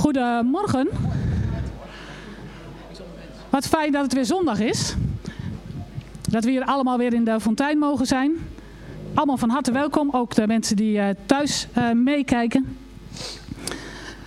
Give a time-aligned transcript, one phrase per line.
[0.00, 0.88] Goedemorgen.
[3.50, 4.94] Wat fijn dat het weer zondag is.
[6.30, 8.32] Dat we hier allemaal weer in de fontein mogen zijn.
[9.14, 12.76] Allemaal van harte welkom, ook de mensen die uh, thuis uh, meekijken.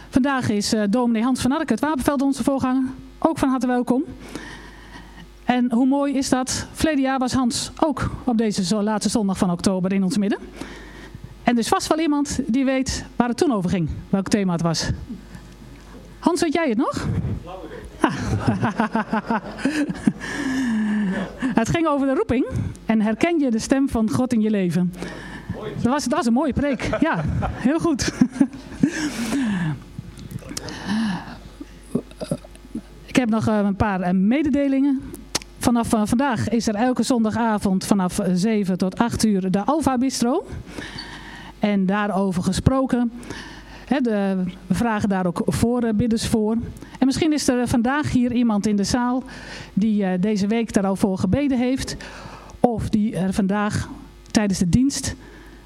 [0.10, 2.84] Vandaag is uh, dominee Hans van Ark, het Wapenveld, onze voorganger.
[3.20, 4.04] Ook van harte welkom.
[5.44, 6.68] En hoe mooi is dat?
[6.72, 10.40] Verleden jaar was Hans ook op deze laatste zondag van oktober in ons midden.
[11.44, 14.52] En er is vast wel iemand die weet waar het toen over ging, welk thema
[14.52, 14.90] het was.
[16.24, 17.08] Hans, weet jij het nog?
[18.00, 18.16] Ah.
[21.60, 22.48] het ging over de roeping
[22.86, 24.94] en herken je de stem van God in je leven.
[25.82, 26.90] Dat was, dat was een mooie preek.
[27.00, 28.12] Ja, heel goed.
[33.06, 35.02] Ik heb nog een paar mededelingen.
[35.58, 40.46] Vanaf vandaag is er elke zondagavond vanaf 7 tot 8 uur de Alfa Bistro.
[41.60, 43.12] En daarover gesproken.
[44.02, 46.58] De, we vragen daar ook voorbidders voor.
[47.00, 49.24] En misschien is er vandaag hier iemand in de zaal
[49.74, 51.96] die uh, deze week daar al voor gebeden heeft.
[52.60, 53.90] Of die er vandaag
[54.32, 55.16] tijdens de dienst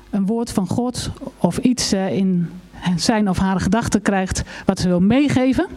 [0.10, 2.50] een woord van God of iets uh, in
[2.96, 5.68] zijn of haar gedachten krijgt wat ze wil meegeven.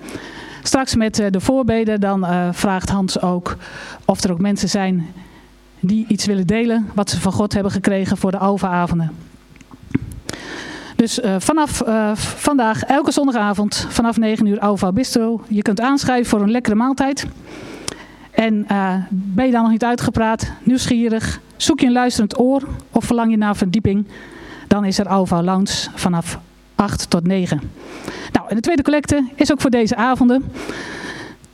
[0.62, 3.56] Straks met de voorbeden dan vraagt Hans ook
[4.04, 5.06] of er ook mensen zijn
[5.80, 9.29] die iets willen delen wat ze van God hebben gekregen voor de Alva-avonden.
[11.00, 15.40] Dus uh, vanaf uh, vandaag, elke zondagavond, vanaf 9 uur Alfa Bistro.
[15.48, 17.26] Je kunt aanschrijven voor een lekkere maaltijd.
[18.30, 23.04] En uh, ben je dan nog niet uitgepraat, nieuwsgierig, zoek je een luisterend oor of
[23.04, 24.06] verlang je naar verdieping,
[24.68, 26.38] dan is er Alfa Lounge vanaf
[26.74, 27.60] 8 tot 9.
[28.32, 30.44] Nou, en de tweede collecte is ook voor deze avonden.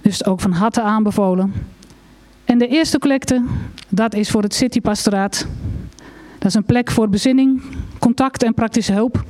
[0.01, 1.53] Dus ook van harte aanbevolen.
[2.45, 3.45] En de eerste collecte,
[3.89, 5.47] dat is voor het City Pastoraat.
[6.39, 7.63] Dat is een plek voor bezinning,
[7.99, 9.25] contact en praktische hulp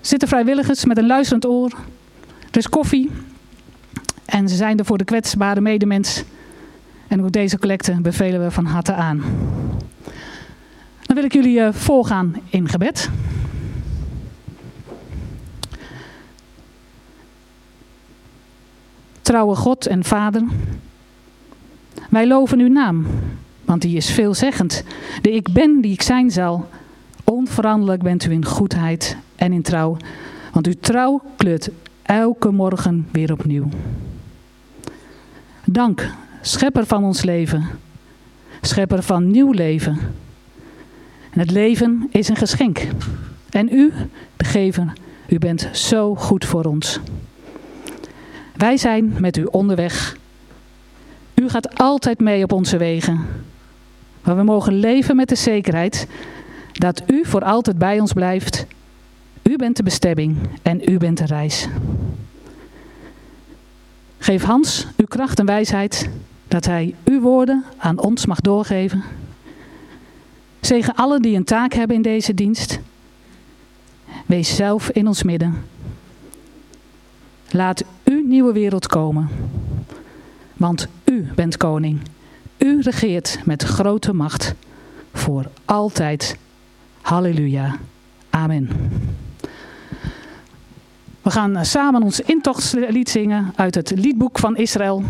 [0.00, 1.70] zitten vrijwilligers met een luisterend oor.
[2.50, 3.10] Er is koffie.
[4.24, 6.24] En ze zijn er voor de kwetsbare medemens.
[7.08, 9.22] En ook deze collecte bevelen we van harte aan.
[11.02, 13.10] Dan wil ik jullie uh, voorgaan in gebed.
[19.22, 20.42] Trouwe God en Vader,
[22.10, 23.06] wij loven uw naam,
[23.64, 24.84] want die is veelzeggend.
[25.22, 26.68] De ik ben die ik zijn zal.
[27.30, 29.96] Onveranderlijk bent u in goedheid en in trouw.
[30.52, 31.70] Want uw trouw kleurt
[32.02, 33.68] elke morgen weer opnieuw.
[35.64, 37.66] Dank, schepper van ons leven.
[38.60, 39.98] Schepper van nieuw leven.
[41.30, 42.86] En het leven is een geschenk.
[43.50, 43.92] En u,
[44.36, 44.92] de gever,
[45.28, 47.00] u bent zo goed voor ons.
[48.56, 50.16] Wij zijn met u onderweg.
[51.34, 53.26] U gaat altijd mee op onze wegen.
[54.22, 56.06] Maar we mogen leven met de zekerheid
[56.78, 58.66] dat u voor altijd bij ons blijft
[59.48, 61.66] u bent de bestemming en u bent de reis.
[64.18, 66.08] Geef Hans uw kracht en wijsheid,
[66.48, 69.02] dat hij uw woorden aan ons mag doorgeven.
[70.60, 72.78] Zegen allen die een taak hebben in deze dienst.
[74.26, 75.64] Wees zelf in ons midden.
[77.50, 79.28] Laat uw nieuwe wereld komen.
[80.56, 82.00] Want u bent koning.
[82.58, 84.54] U regeert met grote macht
[85.12, 86.36] voor altijd.
[87.08, 87.76] Halleluja.
[88.30, 88.68] Amen.
[91.22, 95.02] We gaan samen ons intochtslied zingen uit het liedboek van Israël,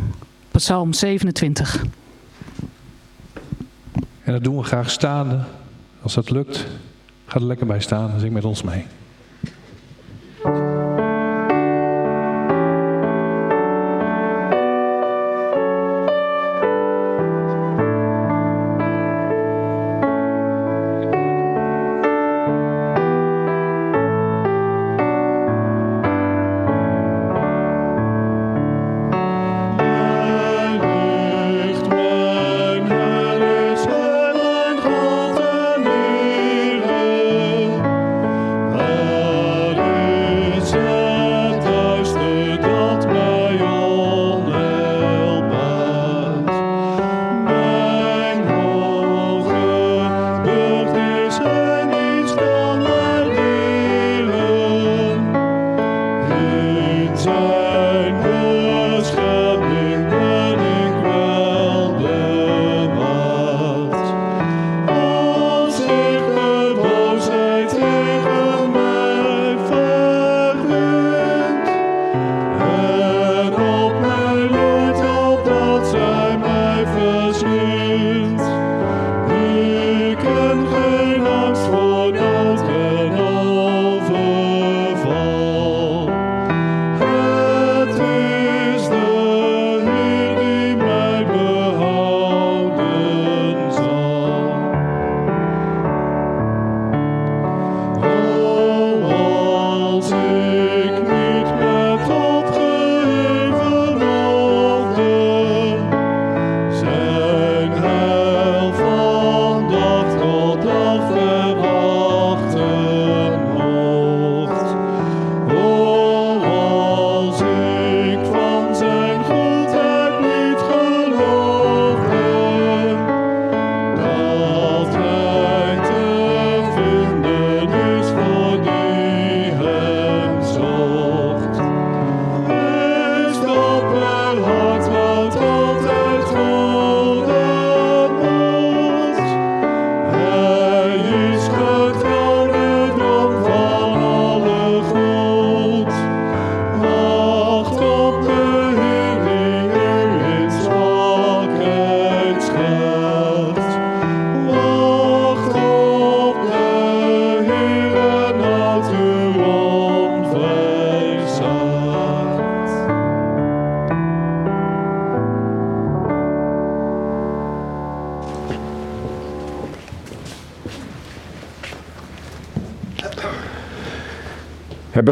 [0.50, 1.84] Psalm 27.
[4.22, 5.38] En dat doen we graag staande.
[6.02, 6.66] Als dat lukt,
[7.26, 8.86] ga er lekker bij staan en zing met ons mee.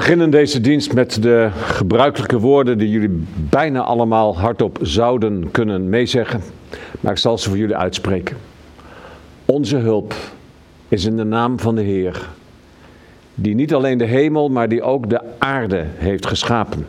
[0.07, 6.43] Beginnen deze dienst met de gebruikelijke woorden die jullie bijna allemaal hardop zouden kunnen meezeggen,
[7.01, 8.37] maar ik zal ze voor jullie uitspreken.
[9.45, 10.15] Onze hulp
[10.89, 12.29] is in de naam van de Heer,
[13.35, 16.87] die niet alleen de hemel, maar die ook de aarde heeft geschapen.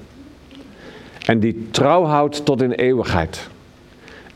[1.26, 3.50] En die trouw houdt tot in eeuwigheid.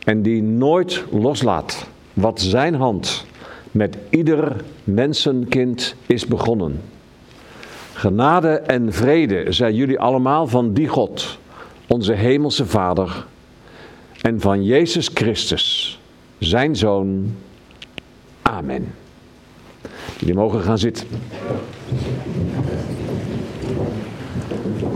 [0.04, 3.26] En die nooit loslaat wat zijn hand
[3.72, 6.80] met ieder mensenkind is begonnen.
[8.02, 11.38] Genade en vrede zijn jullie allemaal van die God,
[11.88, 13.26] onze Hemelse Vader,
[14.22, 16.00] en van Jezus Christus,
[16.38, 17.36] zijn Zoon.
[18.42, 18.94] Amen.
[20.20, 21.08] Jullie mogen gaan zitten.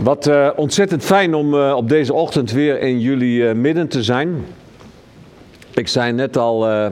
[0.02, 4.02] Wat uh, ontzettend fijn om uh, op deze ochtend weer in jullie uh, midden te
[4.02, 4.44] zijn.
[5.74, 6.90] Ik zei net al,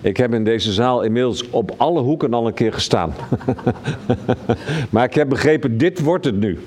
[0.00, 3.14] ik heb in deze zaal inmiddels op alle hoeken al een keer gestaan.
[4.90, 6.58] maar ik heb begrepen, dit wordt het nu.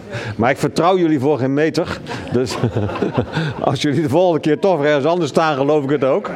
[0.36, 2.00] Maar ik vertrouw jullie voor geen meter.
[2.32, 2.56] Dus
[3.60, 6.30] als jullie de volgende keer toch ergens anders staan, geloof ik het ook.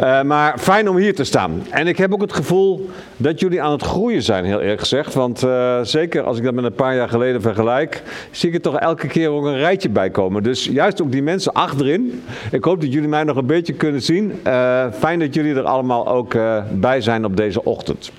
[0.00, 1.62] Uh, maar fijn om hier te staan.
[1.70, 5.14] En ik heb ook het gevoel dat jullie aan het groeien zijn, heel eerlijk gezegd.
[5.14, 8.60] Want uh, zeker als ik dat met een paar jaar geleden vergelijk, zie ik er
[8.60, 10.42] toch elke keer ook een rijtje bij komen.
[10.42, 12.22] Dus juist ook die mensen achterin.
[12.50, 14.40] Ik hoop dat jullie mij nog een beetje kunnen zien.
[14.46, 16.36] Uh, fijn dat jullie er allemaal ook
[16.72, 18.12] bij zijn op deze ochtend.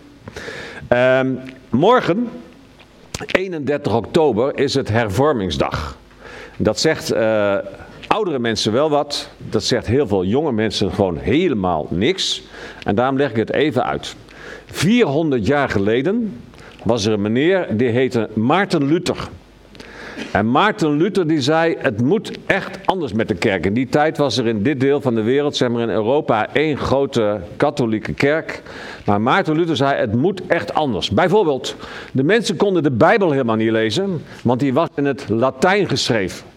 [0.88, 1.28] Ehm,
[1.70, 2.28] morgen
[3.25, 5.98] 31 oktober is het hervormingsdag.
[6.58, 7.56] Dat zegt uh,
[8.08, 9.30] oudere mensen wel wat.
[9.38, 12.44] Dat zegt heel veel jonge mensen gewoon helemaal niks.
[12.84, 14.16] En daarom leg ik het even uit.
[14.66, 16.42] 400 jaar geleden
[16.84, 19.30] was er een meneer die heette Maarten Luther.
[20.32, 23.66] En Maarten Luther die zei, het moet echt anders met de kerk.
[23.66, 26.48] In die tijd was er in dit deel van de wereld, zeg maar in Europa,
[26.54, 28.62] één grote katholieke kerk.
[29.06, 31.10] Maar Maarten Luther zei, het moet echt anders.
[31.10, 31.76] Bijvoorbeeld,
[32.12, 36.56] de mensen konden de Bijbel helemaal niet lezen, want die was in het Latijn geschreven.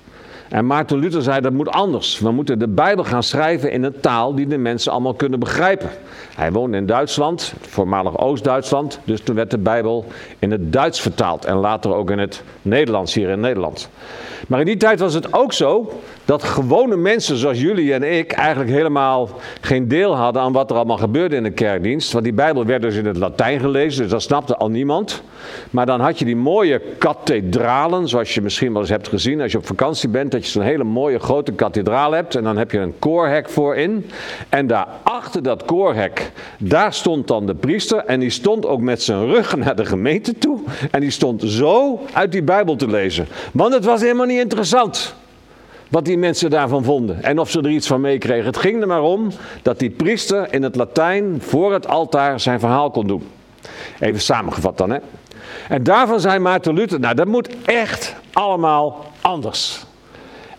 [0.50, 2.18] En Maarten Luther zei dat moet anders.
[2.18, 5.90] We moeten de Bijbel gaan schrijven in een taal die de mensen allemaal kunnen begrijpen.
[6.34, 10.04] Hij woonde in Duitsland, voormalig Oost-Duitsland, dus toen werd de Bijbel
[10.38, 13.90] in het Duits vertaald en later ook in het Nederlands hier in Nederland.
[14.48, 15.92] Maar in die tijd was het ook zo
[16.24, 19.28] dat gewone mensen zoals jullie en ik eigenlijk helemaal
[19.60, 22.12] geen deel hadden aan wat er allemaal gebeurde in de kerkdienst.
[22.12, 25.22] Want die Bijbel werd dus in het Latijn gelezen, dus dat snapte al niemand.
[25.70, 29.52] Maar dan had je die mooie kathedralen, zoals je misschien wel eens hebt gezien als
[29.52, 32.70] je op vakantie bent, dat je zo'n hele mooie grote kathedraal hebt en dan heb
[32.70, 34.10] je een koorhek voorin.
[34.48, 39.02] En daar achter dat koorhek, daar stond dan de priester en die stond ook met
[39.02, 40.60] zijn rug naar de gemeente toe.
[40.90, 43.26] En die stond zo uit die Bijbel te lezen.
[43.52, 45.14] Want het was helemaal niet interessant
[45.88, 48.46] wat die mensen daarvan vonden en of ze er iets van meekregen.
[48.46, 49.28] Het ging er maar om
[49.62, 53.28] dat die priester in het Latijn voor het altaar zijn verhaal kon doen.
[53.98, 54.98] Even samengevat dan, hè.
[55.68, 59.84] En daarvan zei Maarten Luther, nou dat moet echt allemaal anders.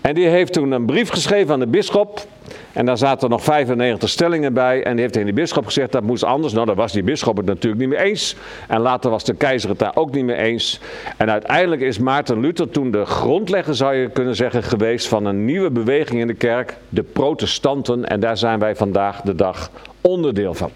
[0.01, 2.25] En die heeft toen een brief geschreven aan de bisschop.
[2.73, 4.83] En daar zaten nog 95 stellingen bij.
[4.83, 6.53] En die heeft tegen die bisschop gezegd dat moest anders.
[6.53, 8.35] Nou, daar was die bisschop het natuurlijk niet mee eens.
[8.67, 10.79] En later was de keizer het daar ook niet mee eens.
[11.17, 15.45] En uiteindelijk is Maarten Luther toen de grondlegger, zou je kunnen zeggen, geweest van een
[15.45, 16.77] nieuwe beweging in de kerk.
[16.89, 18.07] De protestanten.
[18.07, 19.69] En daar zijn wij vandaag de dag
[20.01, 20.71] onderdeel van.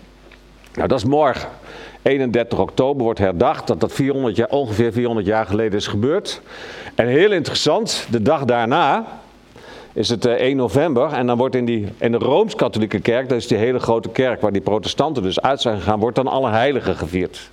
[0.73, 1.49] Nou, dat is morgen.
[2.05, 6.41] 31 oktober wordt herdacht dat dat 400 jaar, ongeveer 400 jaar geleden is gebeurd.
[6.95, 9.05] En heel interessant, de dag daarna
[9.93, 13.37] is het 1 eh, november en dan wordt in, die, in de Rooms-Katholieke kerk, dat
[13.37, 16.49] is die hele grote kerk waar die protestanten dus uit zijn gegaan, wordt dan alle
[16.49, 17.49] heiligen gevierd.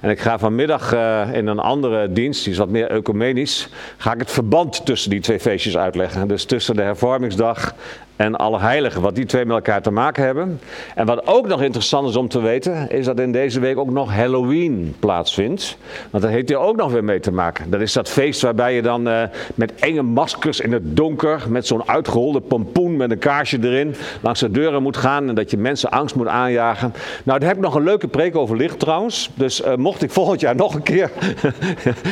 [0.00, 4.12] En ik ga vanmiddag uh, in een andere dienst, die is wat meer ecumenisch, ga
[4.12, 6.28] ik het verband tussen die twee feestjes uitleggen.
[6.28, 7.74] Dus tussen de hervormingsdag
[8.20, 10.60] en alle heiligen, wat die twee met elkaar te maken hebben.
[10.94, 13.90] En wat ook nog interessant is om te weten, is dat in deze week ook
[13.90, 15.76] nog Halloween plaatsvindt.
[16.10, 17.70] Want dat heeft hier ook nog weer mee te maken.
[17.70, 19.22] Dat is dat feest waarbij je dan uh,
[19.54, 24.40] met enge maskers in het donker, met zo'n uitgeholde pompoen met een kaarsje erin, langs
[24.40, 26.92] de deuren moet gaan en dat je mensen angst moet aanjagen.
[27.24, 29.30] Nou, daar heb ik nog een leuke preek over licht trouwens.
[29.34, 31.10] Dus uh, mocht ik volgend jaar nog een keer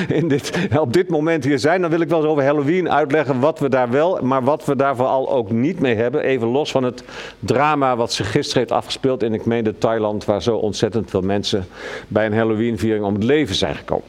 [0.08, 3.40] in dit, op dit moment hier zijn, dan wil ik wel eens over Halloween uitleggen
[3.40, 6.20] wat we daar wel, maar wat we daar vooral ook niet mee hebben.
[6.20, 7.02] Even los van het
[7.38, 11.66] drama wat zich gisteren heeft afgespeeld in, ik meende Thailand, waar zo ontzettend veel mensen
[12.08, 14.06] bij een Halloween-viering om het leven zijn gekomen.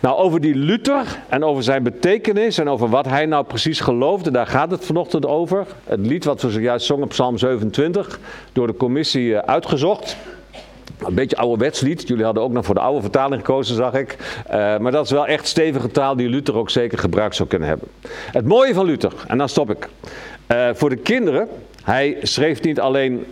[0.00, 4.30] Nou, over die Luther en over zijn betekenis en over wat hij nou precies geloofde,
[4.30, 5.66] daar gaat het vanochtend over.
[5.84, 8.18] Het lied wat we zojuist zongen, Psalm 27,
[8.52, 10.16] door de commissie eh, uitgezocht.
[10.98, 12.08] Een beetje ouderwets lied.
[12.08, 14.16] Jullie hadden ook nog voor de oude vertaling gekozen, zag ik.
[14.46, 17.68] Uh, maar dat is wel echt stevige taal die Luther ook zeker gebruikt zou kunnen
[17.68, 17.88] hebben.
[18.32, 19.88] Het mooie van Luther, en dan stop ik.
[20.52, 21.48] Uh, voor de kinderen,
[21.82, 23.26] hij schreef niet alleen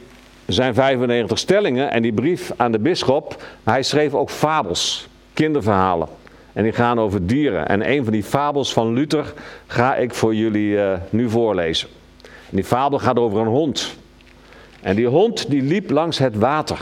[0.46, 6.08] zijn 95 stellingen en die brief aan de bisschop, maar hij schreef ook fabels, kinderverhalen.
[6.52, 7.68] En die gaan over dieren.
[7.68, 9.32] En een van die fabels van Luther
[9.66, 11.88] ga ik voor jullie eh, nu voorlezen.
[12.22, 13.96] En die fabel gaat over een hond.
[14.80, 16.80] En die hond die liep langs het water.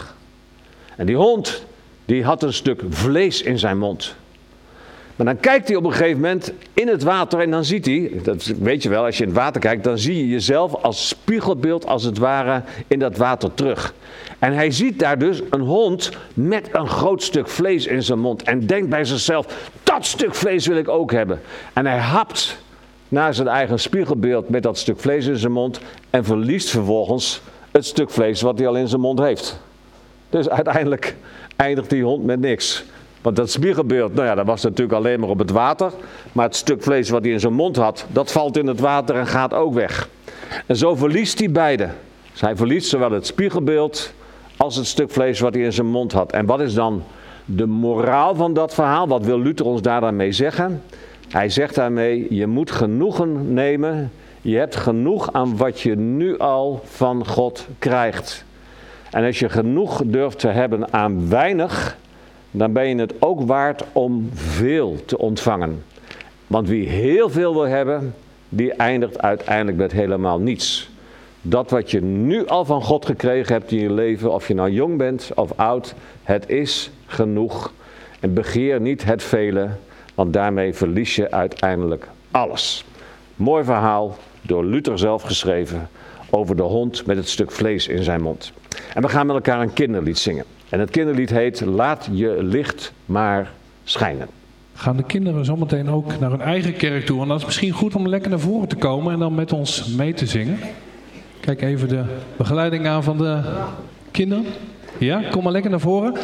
[0.96, 1.64] En die hond
[2.04, 4.16] die had een stuk vlees in zijn mond.
[5.16, 8.10] Maar dan kijkt hij op een gegeven moment in het water en dan ziet hij,
[8.22, 11.08] dat weet je wel, als je in het water kijkt, dan zie je jezelf als
[11.08, 13.94] spiegelbeeld als het ware in dat water terug.
[14.38, 18.42] En hij ziet daar dus een hond met een groot stuk vlees in zijn mond
[18.42, 21.40] en denkt bij zichzelf, dat stuk vlees wil ik ook hebben.
[21.72, 22.58] En hij hapt
[23.08, 25.80] naar zijn eigen spiegelbeeld met dat stuk vlees in zijn mond
[26.10, 29.60] en verliest vervolgens het stuk vlees wat hij al in zijn mond heeft.
[30.30, 31.16] Dus uiteindelijk
[31.56, 32.84] eindigt die hond met niks.
[33.26, 35.92] Want dat spiegelbeeld, nou ja, dat was natuurlijk alleen maar op het water.
[36.32, 39.16] Maar het stuk vlees wat hij in zijn mond had, dat valt in het water
[39.16, 40.08] en gaat ook weg.
[40.66, 41.88] En zo verliest hij beide.
[42.32, 44.12] Dus hij verliest zowel het spiegelbeeld
[44.56, 46.32] als het stuk vlees wat hij in zijn mond had.
[46.32, 47.02] En wat is dan
[47.44, 49.08] de moraal van dat verhaal?
[49.08, 50.82] Wat wil Luther ons daar dan mee zeggen?
[51.28, 54.12] Hij zegt daarmee, je moet genoegen nemen.
[54.40, 58.44] Je hebt genoeg aan wat je nu al van God krijgt.
[59.10, 61.96] En als je genoeg durft te hebben aan weinig,
[62.58, 65.84] dan ben je het ook waard om veel te ontvangen.
[66.46, 68.14] Want wie heel veel wil hebben,
[68.48, 70.90] die eindigt uiteindelijk met helemaal niets.
[71.42, 74.70] Dat wat je nu al van God gekregen hebt in je leven, of je nou
[74.70, 77.72] jong bent of oud, het is genoeg.
[78.20, 79.68] En begeer niet het vele,
[80.14, 82.84] want daarmee verlies je uiteindelijk alles.
[83.36, 85.88] Mooi verhaal, door Luther zelf geschreven,
[86.30, 88.52] over de hond met het stuk vlees in zijn mond.
[88.94, 90.44] En we gaan met elkaar een kinderlied zingen.
[90.68, 93.50] En het kinderlied heet Laat je licht maar
[93.84, 94.28] schijnen.
[94.74, 97.22] Gaan de kinderen zometeen ook naar hun eigen kerk toe?
[97.22, 99.86] En dat is misschien goed om lekker naar voren te komen en dan met ons
[99.86, 100.58] mee te zingen.
[101.40, 102.02] Kijk even de
[102.36, 103.40] begeleiding aan van de
[104.10, 104.44] kinderen.
[104.98, 106.14] Ja, kom maar lekker naar voren.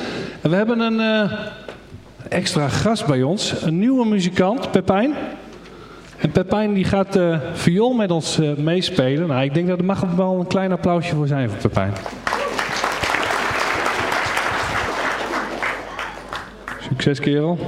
[0.41, 1.33] En we hebben een uh,
[2.29, 3.63] extra gast bij ons.
[3.63, 5.15] Een nieuwe muzikant, Pepijn.
[6.19, 9.29] En Pepijn die gaat uh, viool met ons uh, meespelen.
[9.29, 11.93] Nou, ik denk dat er mag wel een klein applausje voor zijn voor Pepijn.
[17.03, 17.59] Succes, kerel.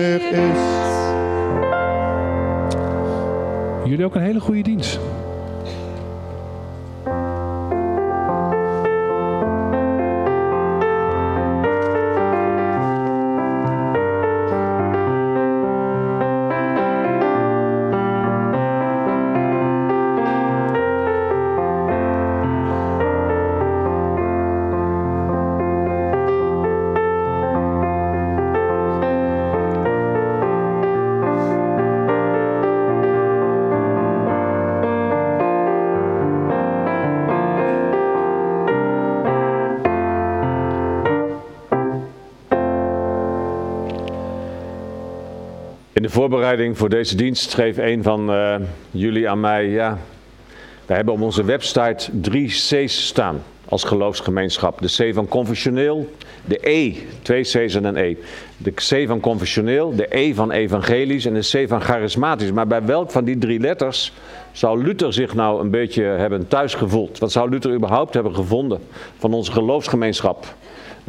[0.00, 0.58] Meer is.
[3.84, 4.98] Jullie ook een hele goede dienst.
[46.00, 48.54] In de voorbereiding voor deze dienst schreef een van uh,
[48.90, 49.98] jullie aan mij, ja,
[50.86, 54.80] we hebben op onze website drie C's staan als geloofsgemeenschap.
[54.80, 56.14] De C van confessioneel,
[56.44, 58.16] de E, twee C's en een E.
[58.56, 62.52] De C van confessioneel, de E van evangelisch en de C van charismatisch.
[62.52, 64.12] Maar bij welk van die drie letters
[64.52, 67.18] zou Luther zich nou een beetje hebben thuisgevoeld?
[67.18, 68.80] Wat zou Luther überhaupt hebben gevonden
[69.18, 70.54] van onze geloofsgemeenschap?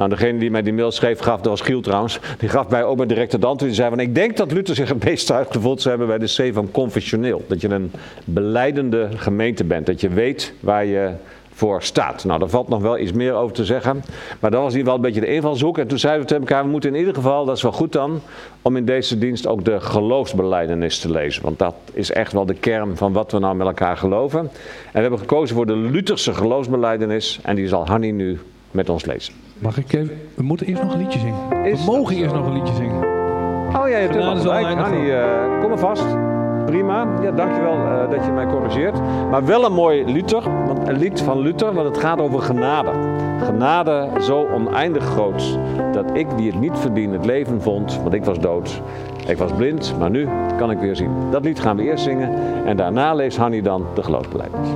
[0.02, 2.84] Nou, degene die mij die mail schreef, gaf, dat was Giel trouwens, die gaf mij
[2.84, 3.72] ook met direct het antwoord.
[3.72, 6.50] Die zei van, ik denk dat Luther zich het meest uitgevoeld zou hebben bij de
[6.50, 7.44] C van confessioneel.
[7.48, 7.92] Dat je een
[8.26, 11.12] beleidende gemeente bent, dat je weet waar je
[11.50, 12.24] voor staat.
[12.24, 14.04] Nou, daar valt nog wel iets meer over te zeggen.
[14.40, 15.78] Maar dat was ieder geval een beetje de invalshoek.
[15.78, 17.92] En toen zeiden we tegen elkaar, we moeten in ieder geval, dat is wel goed
[17.92, 18.22] dan,
[18.62, 21.44] om in deze dienst ook de geloofsbeleidenis te lezen.
[21.44, 24.40] Want dat is echt wel de kern van wat we nou met elkaar geloven.
[24.40, 24.50] En
[24.94, 27.40] we hebben gekozen voor de Lutherse geloofsbeleidenis.
[27.44, 28.40] En die zal Hanny nu
[28.72, 29.51] met ons lezen.
[29.62, 30.22] Mag ik even...
[30.34, 31.50] We moeten eerst nog een liedje zingen.
[31.50, 33.04] We mogen eerst nog een liedje zingen.
[33.76, 34.80] Oh ja, je hebt helemaal gelijk.
[34.80, 36.06] Hanny, uh, kom maar vast.
[36.66, 37.08] Prima.
[37.22, 39.00] Ja, dankjewel uh, dat je mij corrigeert.
[39.30, 42.90] Maar wel een mooi Luther, want een lied van Luther, want het gaat over genade.
[43.44, 45.60] Genade zo oneindig groot,
[45.92, 48.82] dat ik die het niet verdien het leven vond, want ik was dood.
[49.28, 51.12] Ik was blind, maar nu kan ik weer zien.
[51.32, 52.34] Dat lied gaan we eerst zingen
[52.66, 54.68] en daarna leest Hanny dan de geloofsbelijdenis.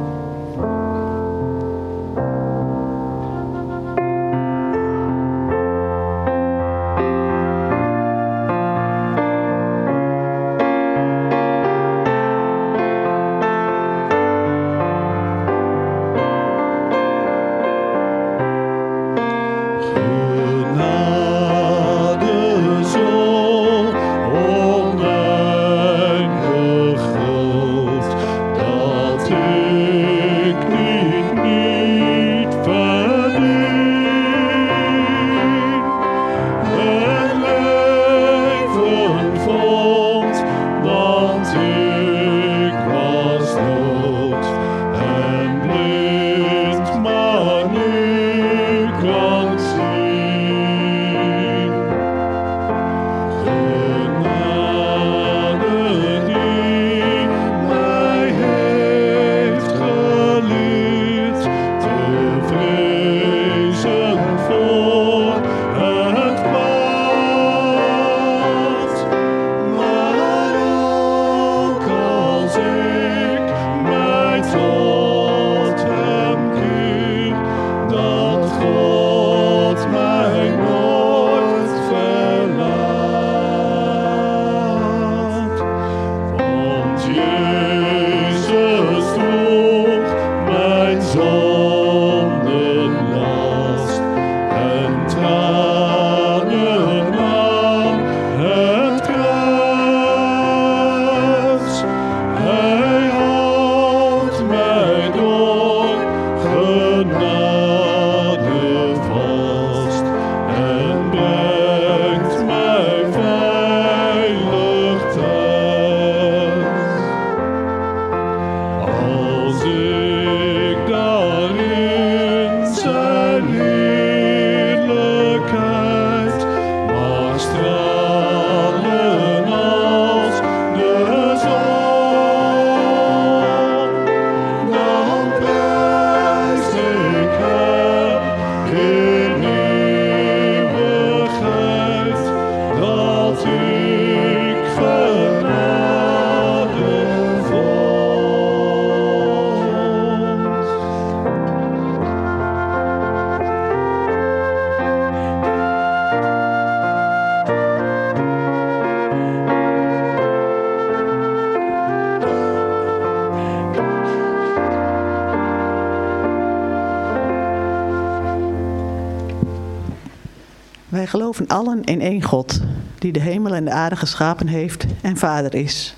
[171.36, 172.60] Geloven allen in één God,
[173.00, 175.96] die de hemel en de aarde geschapen heeft en vader is.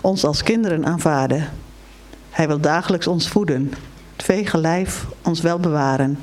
[0.00, 1.50] Ons als kinderen aanvaarden.
[2.30, 3.72] Hij wil dagelijks ons voeden,
[4.12, 6.18] het vege lijf ons wel bewaren,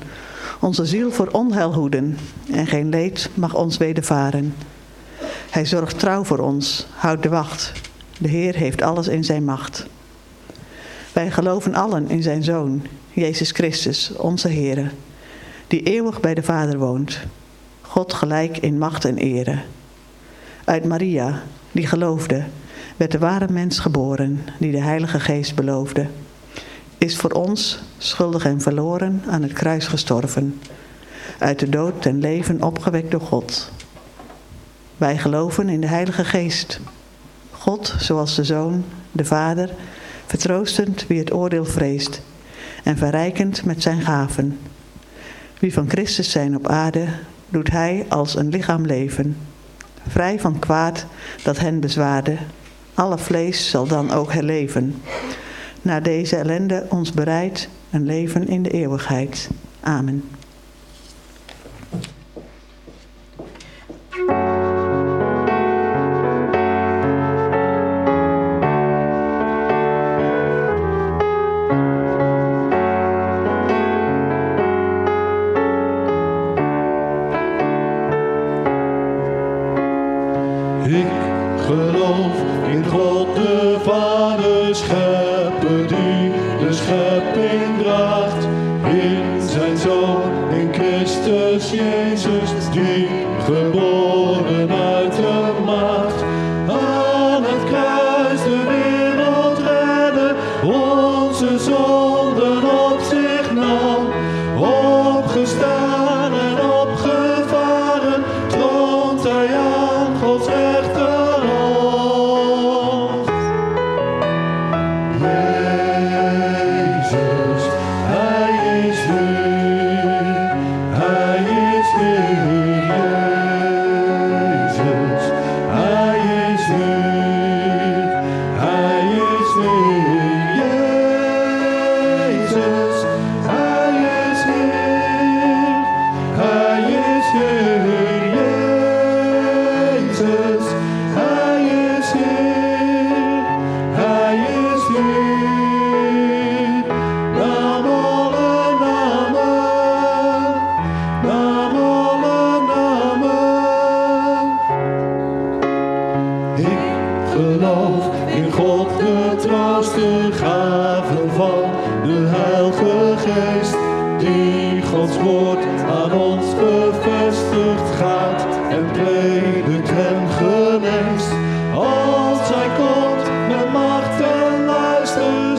[0.60, 2.18] onze ziel voor onheil hoeden
[2.52, 4.54] en geen leed mag ons wedervaren.
[5.50, 7.72] Hij zorgt trouw voor ons, houdt de wacht.
[8.18, 9.86] De Heer heeft alles in zijn macht.
[11.12, 14.92] Wij geloven allen in zijn Zoon, Jezus Christus, onze Heer,
[15.66, 17.20] die eeuwig bij de Vader woont
[17.92, 19.58] God gelijk in macht en ere.
[20.64, 22.44] Uit Maria, die geloofde,
[22.96, 26.06] werd de ware mens geboren, die de Heilige Geest beloofde.
[26.98, 30.60] Is voor ons, schuldig en verloren, aan het kruis gestorven.
[31.38, 33.70] Uit de dood ten leven opgewekt door God.
[34.96, 36.80] Wij geloven in de Heilige Geest,
[37.50, 39.70] God, zoals de Zoon, de Vader,
[40.26, 42.22] vertroostend wie het oordeel vreest
[42.84, 44.58] en verrijkend met zijn gaven.
[45.58, 47.06] Wie van Christus zijn op aarde,
[47.52, 49.36] doet hij als een lichaam leven,
[50.08, 51.06] vrij van kwaad
[51.42, 52.36] dat hen bezwaarde.
[52.94, 55.02] Alle vlees zal dan ook herleven.
[55.82, 59.50] Na deze ellende ons bereidt een leven in de eeuwigheid.
[59.80, 60.24] Amen.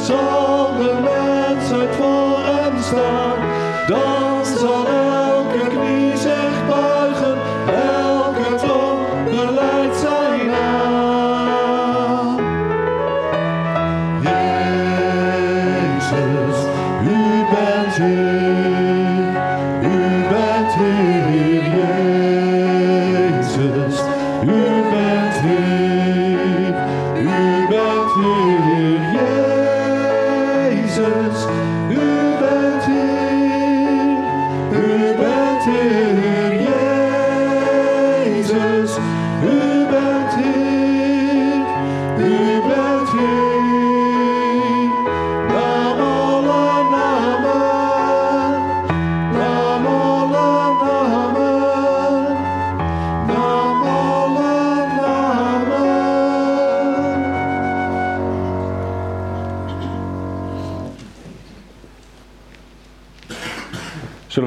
[0.04, 3.33] Zal de mensheid voor Hem staan.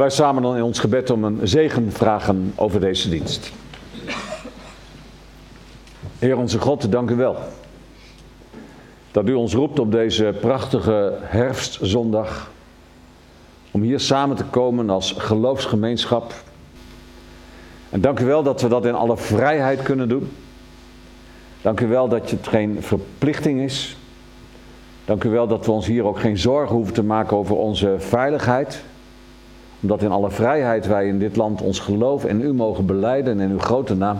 [0.06, 3.52] Wij samen dan in ons gebed om een zegen vragen over deze dienst?
[6.18, 7.36] Heer onze God, dank u wel.
[9.10, 12.50] Dat u ons roept op deze prachtige herfstzondag.
[13.70, 16.32] Om hier samen te komen als geloofsgemeenschap.
[17.90, 20.30] En dank u wel dat we dat in alle vrijheid kunnen doen.
[21.62, 23.96] Dank u wel dat het geen verplichting is.
[25.04, 27.94] Dank u wel dat we ons hier ook geen zorgen hoeven te maken over onze
[27.98, 28.84] veiligheid
[29.80, 33.50] omdat in alle vrijheid wij in dit land ons geloof in u mogen beleiden in
[33.50, 34.18] uw grote naam.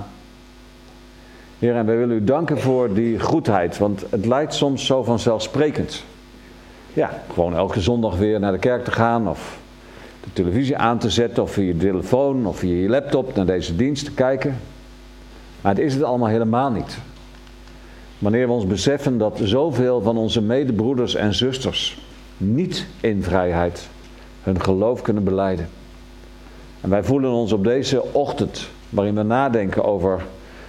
[1.59, 6.05] Heer, en wij willen u danken voor die goedheid, want het lijkt soms zo vanzelfsprekend.
[6.93, 9.59] Ja, gewoon elke zondag weer naar de kerk te gaan of
[10.25, 13.77] de televisie aan te zetten of via je telefoon of via je laptop naar deze
[13.77, 14.57] dienst te kijken.
[15.61, 16.99] Maar het is het allemaal helemaal niet.
[18.19, 21.99] Wanneer we ons beseffen dat zoveel van onze medebroeders en zusters
[22.37, 23.89] niet in vrijheid
[24.47, 25.69] hun geloof kunnen beleiden.
[26.81, 30.13] En wij voelen ons op deze ochtend, waarin we nadenken over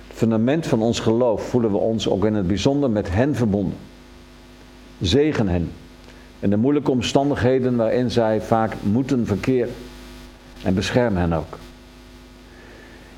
[0.08, 3.78] het fundament van ons geloof, voelen we ons ook in het bijzonder met hen verbonden.
[5.02, 5.72] Zegen hen
[6.40, 9.74] in de moeilijke omstandigheden waarin zij vaak moeten verkeren.
[10.64, 11.58] En bescherm hen ook.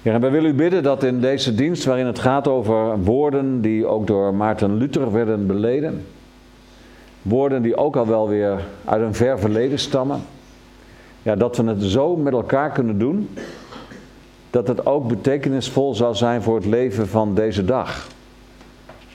[0.02, 3.62] Ja, en wij willen u bidden dat in deze dienst, waarin het gaat over woorden
[3.62, 6.06] die ook door Maarten Luther werden beleden,
[7.22, 10.22] woorden die ook al wel weer uit een ver verleden stammen,
[11.22, 13.30] ja, dat we het zo met elkaar kunnen doen,
[14.50, 18.08] dat het ook betekenisvol zal zijn voor het leven van deze dag.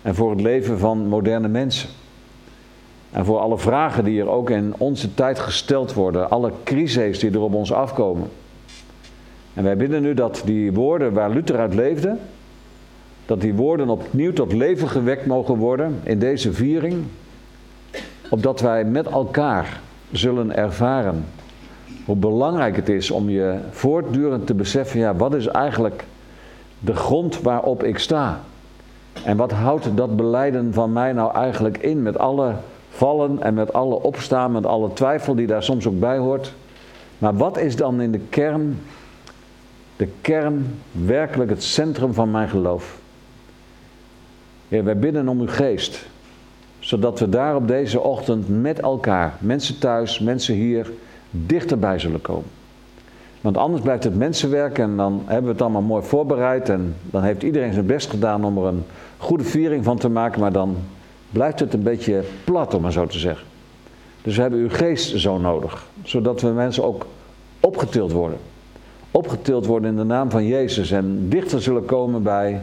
[0.02, 1.88] En voor het leven van moderne mensen.
[3.10, 6.30] En voor alle vragen die er ook in onze tijd gesteld worden.
[6.30, 8.28] Alle crises die er op ons afkomen.
[9.54, 12.16] En wij bidden nu dat die woorden waar Luther uit leefde,
[13.26, 17.04] dat die woorden opnieuw tot leven gewekt mogen worden in deze viering.
[18.30, 19.80] Opdat wij met elkaar
[20.12, 21.24] zullen ervaren
[22.04, 26.04] hoe belangrijk het is om je voortdurend te beseffen, ja, wat is eigenlijk
[26.78, 28.40] de grond waarop ik sta?
[29.24, 32.54] En wat houdt dat beleiden van mij nou eigenlijk in met alle
[32.88, 36.54] vallen en met alle opstaan, met alle twijfel die daar soms ook bij hoort?
[37.18, 38.80] Maar wat is dan in de kern,
[39.96, 42.98] de kern, werkelijk het centrum van mijn geloof?
[44.68, 46.06] Heer, wij bidden om uw geest,
[46.78, 50.90] zodat we daar op deze ochtend met elkaar, mensen thuis, mensen hier,
[51.47, 52.49] dichterbij zullen komen.
[53.40, 57.23] Want anders blijft het mensenwerk en dan hebben we het allemaal mooi voorbereid en dan
[57.23, 58.85] heeft iedereen zijn best gedaan om er een
[59.16, 60.77] goede viering van te maken, maar dan
[61.31, 63.47] blijft het een beetje plat om maar zo te zeggen.
[64.23, 67.07] Dus we hebben uw geest zo nodig, zodat we mensen ook
[67.61, 68.38] opgetild worden.
[69.11, 72.61] Opgetild worden in de naam van Jezus en dichter zullen komen bij,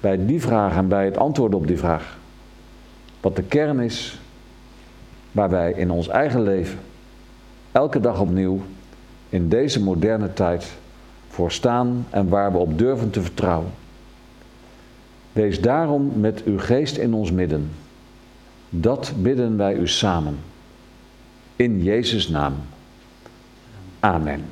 [0.00, 2.18] bij die vraag en bij het antwoord op die vraag.
[3.20, 4.20] Wat de kern is
[5.32, 6.78] waar wij in ons eigen leven
[7.72, 8.60] elke dag opnieuw
[9.28, 10.72] in deze moderne tijd
[11.28, 13.70] voor staan en waar we op durven te vertrouwen.
[15.32, 17.70] Wees daarom met uw geest in ons midden.
[18.68, 20.38] Dat bidden wij u samen.
[21.56, 22.54] In Jezus' naam.
[24.00, 24.44] Amen.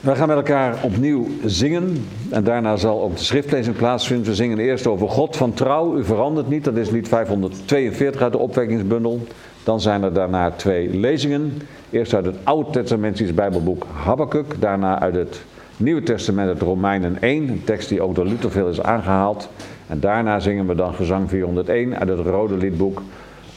[0.00, 2.08] We gaan met elkaar opnieuw zingen.
[2.30, 4.26] En daarna zal ook de schriftlezing plaatsvinden.
[4.26, 5.96] We zingen eerst over God van trouw.
[5.98, 6.64] U verandert niet.
[6.64, 9.26] Dat is lied 542 uit de opwekkingsbundel.
[9.66, 11.52] Dan zijn er daarna twee lezingen.
[11.90, 14.60] Eerst uit het Oude Testamentisch Bijbelboek Habakkuk.
[14.60, 15.44] Daarna uit het
[15.76, 17.48] Nieuwe Testament, het Romeinen 1.
[17.48, 19.48] Een tekst die ook door Luther veel is aangehaald.
[19.86, 23.02] En daarna zingen we dan gezang 401 uit het Rode Liedboek.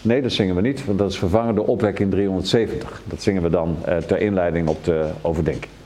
[0.01, 3.01] Nee, dat zingen we niet, want dat is vervangen door opwekking 370.
[3.05, 5.78] Dat zingen we dan eh, ter inleiding op de overdenking.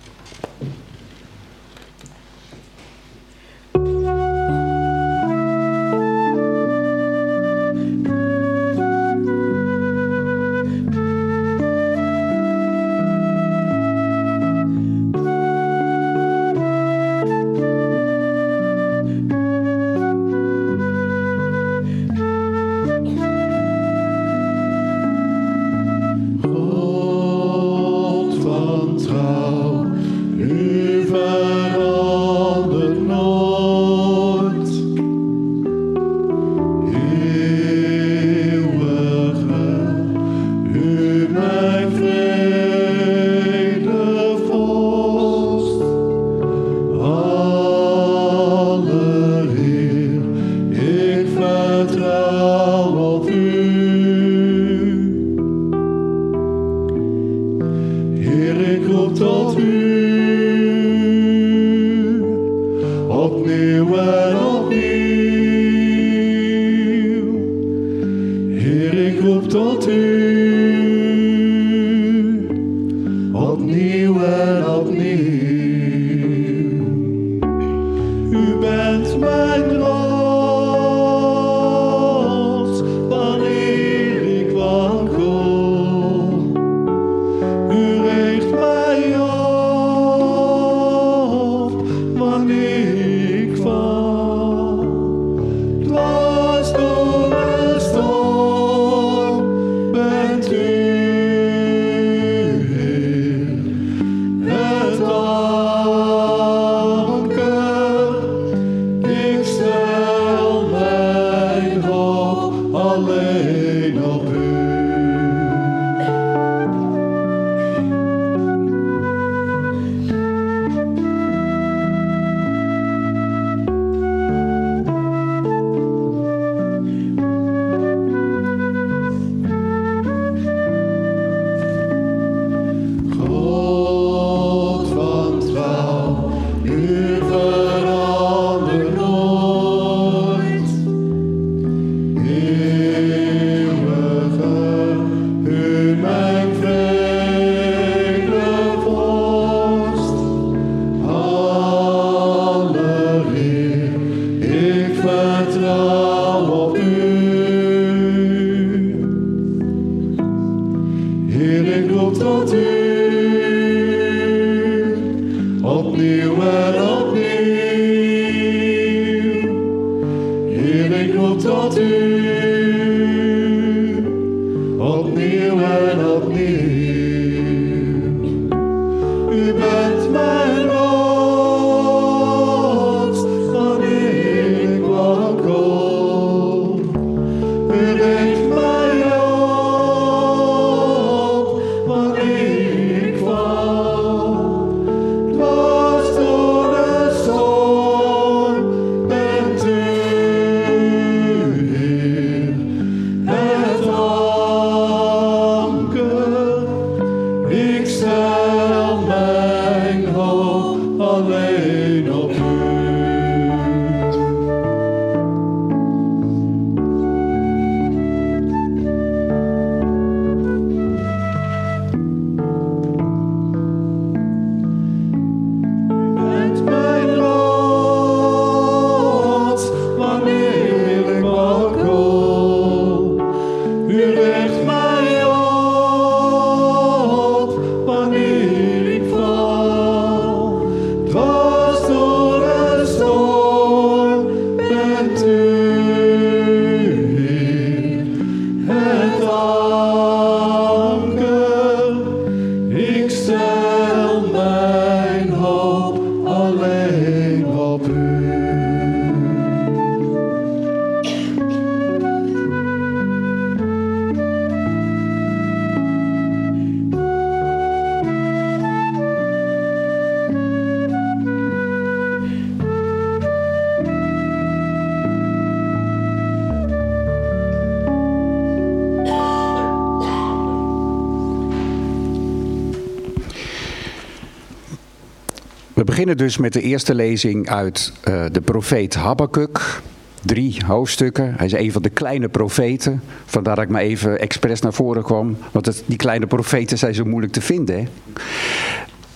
[286.13, 289.81] Beginnen dus met de eerste lezing uit eh, de profeet Habakkuk.
[290.21, 291.33] Drie hoofdstukken.
[291.37, 293.01] Hij is een van de kleine profeten.
[293.25, 295.37] Vandaar dat ik maar even expres naar voren kwam.
[295.51, 297.75] Want die kleine profeten zijn zo moeilijk te vinden.
[297.75, 297.83] Hè?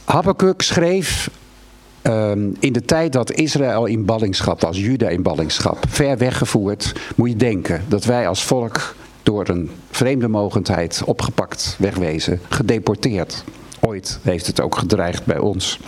[0.05, 1.29] Habakkuk schreef
[2.01, 6.93] ehm, in de tijd dat Israël in ballingschap was, Juda in ballingschap, ver weggevoerd.
[7.15, 13.43] Moet je denken dat wij als volk door een vreemde mogendheid opgepakt, wegwezen, gedeporteerd.
[13.79, 15.79] Ooit heeft het ook gedreigd bij ons.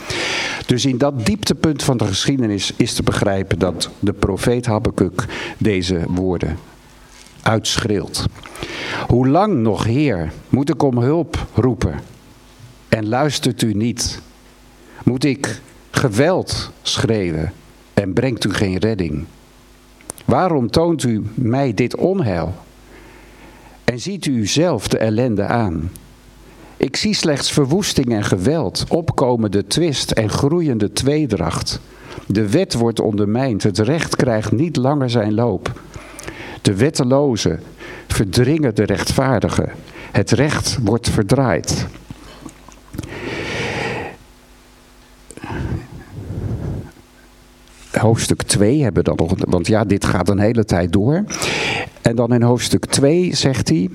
[0.70, 5.26] Dus in dat dieptepunt van de geschiedenis is te begrijpen dat de profeet Habakkuk
[5.58, 6.58] deze woorden
[7.42, 8.26] uitschreeuwt.
[9.08, 12.00] Hoe lang nog, Heer, moet ik om hulp roepen
[12.90, 14.22] en luistert u niet?
[15.04, 15.62] Moet ik
[15.92, 17.54] geweld schreeuwen
[17.94, 19.26] en brengt u geen redding?
[20.26, 22.56] Waarom toont u mij dit onheil?
[23.84, 25.92] En ziet u zelf de ellende aan?
[26.80, 31.80] Ik zie slechts verwoesting en geweld, opkomende twist en groeiende tweedracht.
[32.28, 35.82] De wet wordt ondermijnd, het recht krijgt niet langer zijn loop.
[36.62, 37.60] De wettelozen
[38.08, 39.70] verdringen de rechtvaardigen.
[40.12, 41.86] Het recht wordt verdraaid.
[47.92, 51.24] Hoofdstuk 2 hebben we dan nog, want ja, dit gaat een hele tijd door.
[52.02, 53.90] En dan in hoofdstuk 2 zegt hij: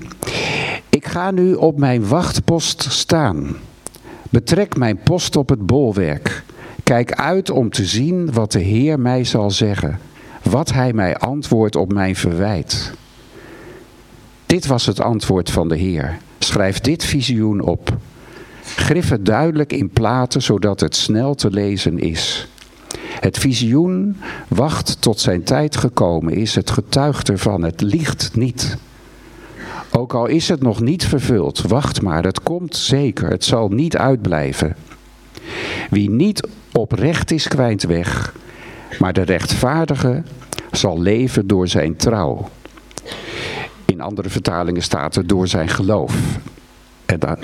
[1.05, 3.55] Ik ga nu op mijn wachtpost staan.
[4.29, 6.43] Betrek mijn post op het bolwerk.
[6.83, 9.99] Kijk uit om te zien wat de Heer mij zal zeggen.
[10.43, 12.91] Wat hij mij antwoordt op mijn verwijt.
[14.45, 16.17] Dit was het antwoord van de Heer.
[16.39, 17.97] Schrijf dit visioen op.
[18.63, 22.47] Grif het duidelijk in platen, zodat het snel te lezen is.
[23.19, 26.55] Het visioen wacht tot zijn tijd gekomen is.
[26.55, 27.63] Het getuigt ervan.
[27.63, 28.77] Het liegt niet.
[29.97, 32.23] Ook al is het nog niet vervuld, wacht maar.
[32.23, 33.29] Het komt zeker.
[33.29, 34.75] Het zal niet uitblijven.
[35.89, 38.33] Wie niet oprecht is, kwijnt weg.
[38.99, 40.23] Maar de rechtvaardige
[40.71, 42.49] zal leven door zijn trouw.
[43.85, 46.15] In andere vertalingen staat er door zijn geloof.
[47.05, 47.37] En dan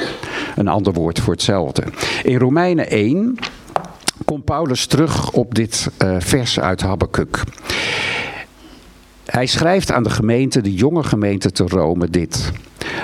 [0.55, 1.83] een ander woord voor hetzelfde.
[2.23, 3.37] In Romeinen 1
[4.25, 7.43] komt Paulus terug op dit uh, vers uit Habakkuk.
[9.31, 12.51] Hij schrijft aan de gemeente, de jonge gemeente te Rome, dit.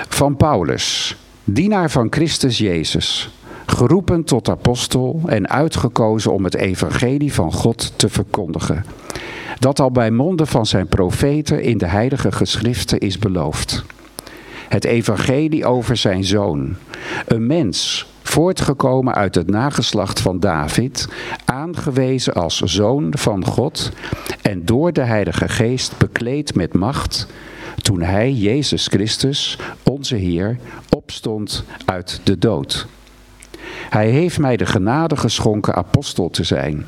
[0.08, 3.30] Van Paulus, dienaar van Christus Jezus,
[3.66, 8.84] geroepen tot apostel en uitgekozen om het evangelie van God te verkondigen.
[9.58, 13.84] Dat al bij monden van zijn profeten in de heilige geschriften is beloofd.
[14.68, 16.76] Het evangelie over zijn zoon,
[17.26, 21.08] een mens voortgekomen uit het nageslacht van David,
[21.44, 23.92] aangewezen als zoon van God
[24.42, 27.26] en door de Heilige Geest bekleed met macht,
[27.82, 30.58] toen hij, Jezus Christus, onze Heer,
[30.88, 32.86] opstond uit de dood.
[33.90, 36.86] Hij heeft mij de genade geschonken apostel te zijn,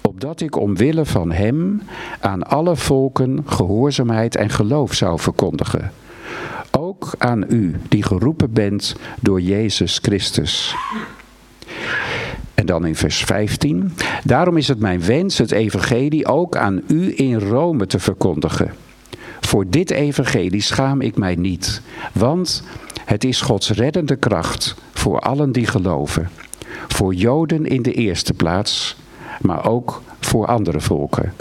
[0.00, 1.82] opdat ik omwille van hem
[2.20, 5.92] aan alle volken gehoorzaamheid en geloof zou verkondigen.
[6.78, 10.74] Ook aan u die geroepen bent door Jezus Christus.
[12.54, 13.92] En dan in vers 15.
[14.24, 18.70] Daarom is het mijn wens het evangelie ook aan u in Rome te verkondigen.
[19.40, 22.62] Voor dit evangelie schaam ik mij niet, want
[23.04, 26.28] het is Gods reddende kracht voor allen die geloven.
[26.88, 28.96] Voor Joden in de eerste plaats,
[29.40, 31.32] maar ook voor andere volken.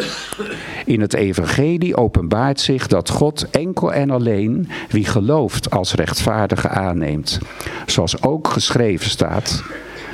[0.86, 7.40] In het evangelie openbaart zich dat God enkel en alleen wie gelooft als rechtvaardige aanneemt.
[7.86, 9.64] Zoals ook geschreven staat,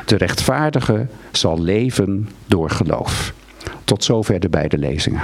[0.06, 3.34] de rechtvaardige zal leven door geloof.
[3.84, 5.22] Tot zover de beide lezingen.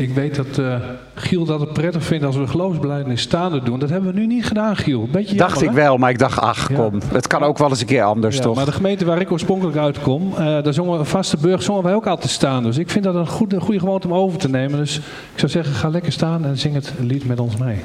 [0.00, 0.74] Ik weet dat uh,
[1.14, 3.78] Giel dat het prettig vindt als we geloofsbelijdenis staande doen.
[3.78, 5.08] Dat hebben we nu niet gedaan, Giel.
[5.10, 7.86] Beetje dacht ik wel, maar ik dacht, ach kom, het kan ook wel eens een
[7.86, 8.56] keer anders, ja, toch?
[8.56, 12.06] Maar de gemeente waar ik oorspronkelijk uitkom, uh, daar zongen we Vasteburg zongen wij ook
[12.06, 12.62] altijd staan.
[12.62, 14.78] Dus ik vind dat een goede, goede gewoonte om over te nemen.
[14.78, 17.78] Dus ik zou zeggen, ga lekker staan en zing het lied met ons mee.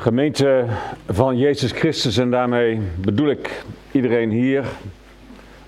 [0.00, 0.64] Gemeente
[1.08, 4.64] van Jezus Christus en daarmee bedoel ik iedereen hier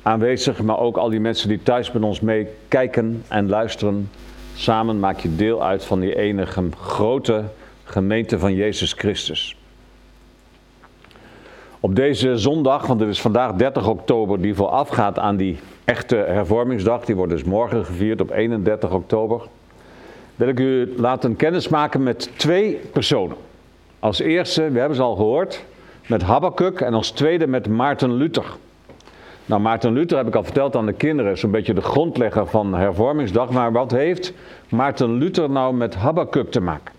[0.03, 4.11] aanwezig, maar ook al die mensen die thuis met ons meekijken en luisteren.
[4.55, 7.45] Samen maak je deel uit van die enige grote
[7.85, 9.57] gemeente van Jezus Christus.
[11.81, 17.05] Op deze zondag, want het is vandaag 30 oktober, die voorafgaat aan die echte hervormingsdag,
[17.05, 19.43] die wordt dus morgen gevierd op 31 oktober,
[20.37, 23.51] wil ik u laten kennismaken met twee personen.
[24.03, 25.65] Als eerste, we hebben ze al gehoord,
[26.07, 28.45] met Habakkuk en als tweede met Maarten Luther.
[29.47, 32.47] Nou, Maarten Luther heb ik al verteld aan de kinderen, is een beetje de grondlegger
[32.47, 33.51] van hervormingsdag.
[33.51, 34.33] Maar wat heeft
[34.69, 36.95] Maarten Luther nou met Habakkuk te maken?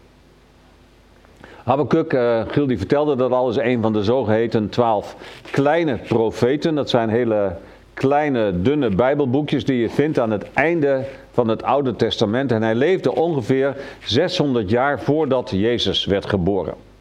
[1.63, 5.15] Habakkuk, uh, Giel die vertelde dat al, is een van de zogeheten twaalf
[5.51, 6.75] kleine profeten.
[6.75, 7.55] Dat zijn hele
[7.93, 12.51] kleine, dunne bijbelboekjes die je vindt aan het einde van het Oude Testament.
[12.51, 13.75] En hij leefde ongeveer
[14.05, 16.91] 600 jaar voordat Jezus werd geboren.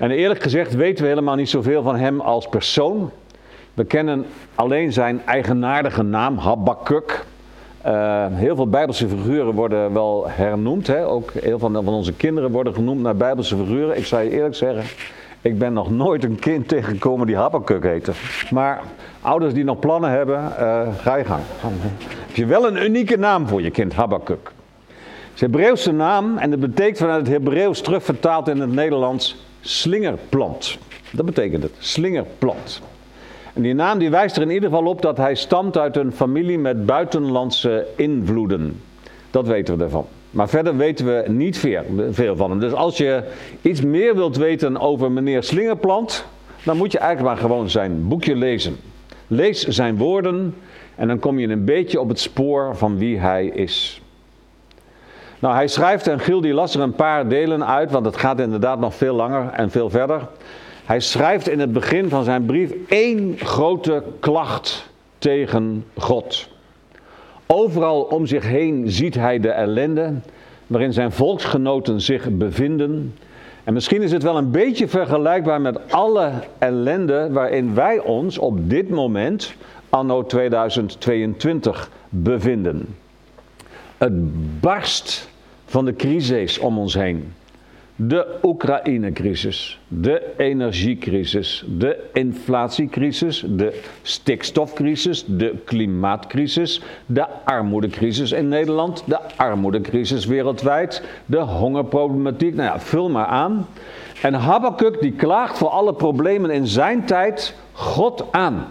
[0.00, 3.10] En eerlijk gezegd weten we helemaal niet zoveel van hem als persoon.
[3.74, 7.24] We kennen alleen zijn eigenaardige naam, Habakkuk.
[7.86, 10.86] Uh, heel veel Bijbelse figuren worden wel hernoemd.
[10.86, 11.06] Hè?
[11.06, 13.96] Ook heel veel van onze kinderen worden genoemd naar Bijbelse figuren.
[13.96, 14.84] Ik zou je eerlijk zeggen,
[15.40, 18.12] ik ben nog nooit een kind tegengekomen die Habakkuk heette.
[18.50, 18.80] Maar
[19.20, 21.42] ouders die nog plannen hebben, uh, ga je gang.
[22.26, 24.52] Heb je wel een unieke naam voor je kind, Habakkuk.
[25.34, 30.78] is Hebreeuwse naam en het betekent vanuit het Hebreeuws terugvertaald in het Nederlands slingerplant.
[31.10, 32.80] Dat betekent het, slingerplant.
[33.54, 36.12] En die naam die wijst er in ieder geval op dat hij stamt uit een
[36.12, 38.80] familie met buitenlandse invloeden.
[39.30, 40.06] Dat weten we ervan.
[40.30, 41.58] Maar verder weten we niet
[42.10, 42.60] veel van hem.
[42.60, 43.22] Dus als je
[43.62, 46.24] iets meer wilt weten over meneer Slingerplant,
[46.64, 48.76] dan moet je eigenlijk maar gewoon zijn boekje lezen.
[49.26, 50.54] Lees zijn woorden
[50.94, 54.02] en dan kom je een beetje op het spoor van wie hij is.
[55.40, 58.40] Nou, hij schrijft, en Giel die las er een paar delen uit, want het gaat
[58.40, 60.28] inderdaad nog veel langer en veel verder.
[60.84, 66.48] Hij schrijft in het begin van zijn brief één grote klacht tegen God.
[67.46, 70.12] Overal om zich heen ziet hij de ellende
[70.66, 73.14] waarin zijn volksgenoten zich bevinden.
[73.64, 78.70] En misschien is het wel een beetje vergelijkbaar met alle ellende waarin wij ons op
[78.70, 79.54] dit moment,
[79.88, 82.96] anno 2022, bevinden.
[84.00, 85.28] Het barst
[85.64, 87.32] van de crisis om ons heen.
[87.96, 99.18] De Oekraïne-crisis, de energiecrisis, de inflatiecrisis, de stikstofcrisis, de klimaatcrisis, de armoedecrisis in Nederland, de
[99.36, 102.54] armoedecrisis wereldwijd, de hongerproblematiek.
[102.54, 103.66] Nou ja, vul maar aan.
[104.22, 108.66] En Habakkuk die klaagt voor alle problemen in zijn tijd God aan.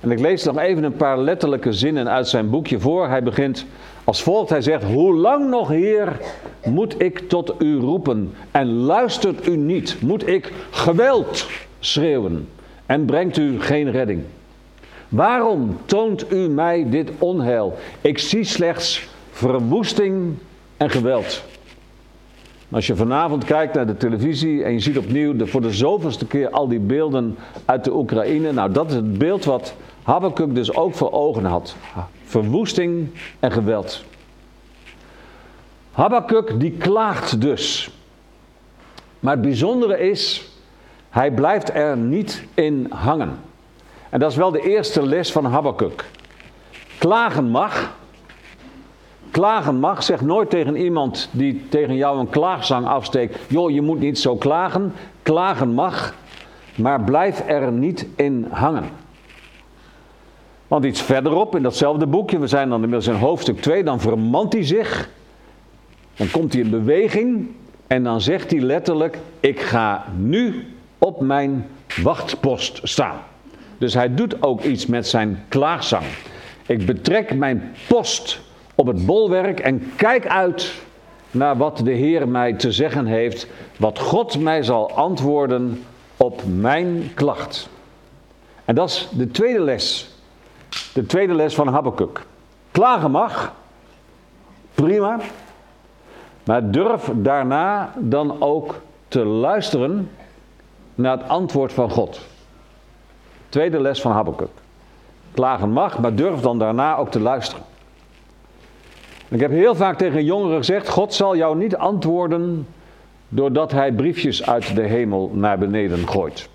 [0.00, 3.08] En ik lees nog even een paar letterlijke zinnen uit zijn boekje voor.
[3.08, 3.66] Hij begint
[4.04, 4.50] als volgt.
[4.50, 6.20] Hij zegt, hoe lang nog Heer
[6.64, 9.96] moet ik tot u roepen en luistert u niet?
[10.00, 11.46] Moet ik geweld
[11.78, 12.48] schreeuwen
[12.86, 14.22] en brengt u geen redding?
[15.08, 17.76] Waarom toont u mij dit onheil?
[18.00, 20.34] Ik zie slechts verwoesting
[20.76, 21.42] en geweld.
[22.70, 26.50] Als je vanavond kijkt naar de televisie en je ziet opnieuw voor de zoveelste keer
[26.50, 28.52] al die beelden uit de Oekraïne.
[28.52, 29.74] Nou, dat is het beeld wat
[30.04, 31.76] Habakkuk dus ook voor ogen had.
[32.24, 33.08] Verwoesting
[33.40, 34.04] en geweld.
[35.92, 37.90] Habakkuk die klaagt dus.
[39.20, 40.48] Maar het bijzondere is,
[41.10, 43.38] hij blijft er niet in hangen.
[44.10, 46.04] En dat is wel de eerste les van Habakkuk.
[46.98, 47.92] Klagen mag.
[49.30, 50.02] Klagen mag.
[50.02, 54.36] Zeg nooit tegen iemand die tegen jou een klaagzang afsteekt: joh, je moet niet zo
[54.36, 54.92] klagen.
[55.22, 56.14] Klagen mag,
[56.74, 59.03] maar blijf er niet in hangen.
[60.74, 64.52] Want iets verderop in datzelfde boekje, we zijn dan inmiddels in hoofdstuk 2, dan vermant
[64.52, 65.10] hij zich.
[66.16, 67.48] Dan komt hij in beweging
[67.86, 70.66] en dan zegt hij letterlijk: Ik ga nu
[70.98, 71.66] op mijn
[72.02, 73.16] wachtpost staan.
[73.78, 76.04] Dus hij doet ook iets met zijn klaagzang.
[76.66, 78.40] Ik betrek mijn post
[78.74, 80.72] op het bolwerk en kijk uit
[81.30, 83.46] naar wat de Heer mij te zeggen heeft,
[83.76, 85.82] wat God mij zal antwoorden
[86.16, 87.68] op mijn klacht.
[88.64, 90.12] En dat is de tweede les
[90.94, 92.26] de tweede les van Habakkuk.
[92.70, 93.52] Klagen mag,
[94.74, 95.18] prima,
[96.44, 98.74] maar durf daarna dan ook
[99.08, 100.10] te luisteren
[100.94, 102.20] naar het antwoord van God.
[103.48, 104.50] Tweede les van Habakkuk.
[105.32, 107.64] Klagen mag, maar durf dan daarna ook te luisteren.
[109.28, 112.66] ik heb heel vaak tegen jongeren gezegd: God zal jou niet antwoorden
[113.28, 116.48] doordat hij briefjes uit de hemel naar beneden gooit.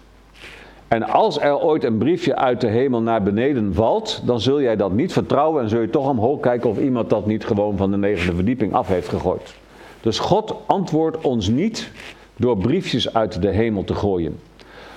[0.90, 4.76] En als er ooit een briefje uit de hemel naar beneden valt, dan zul jij
[4.76, 7.92] dat niet vertrouwen en zul je toch omhoog kijken of iemand dat niet gewoon van
[7.92, 9.56] de negende verdieping af heeft gegooid.
[10.02, 11.92] Dus God antwoordt ons niet
[12.36, 14.40] door briefjes uit de hemel te gooien.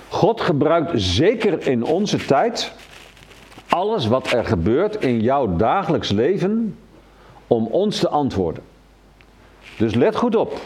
[0.09, 2.73] God gebruikt zeker in onze tijd
[3.67, 6.77] alles wat er gebeurt in jouw dagelijks leven
[7.47, 8.63] om ons te antwoorden.
[9.77, 10.59] Dus let goed op.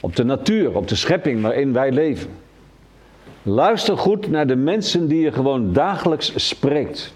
[0.00, 2.30] Op de natuur, op de schepping waarin wij leven.
[3.48, 7.12] Luister goed naar de mensen die je gewoon dagelijks spreekt.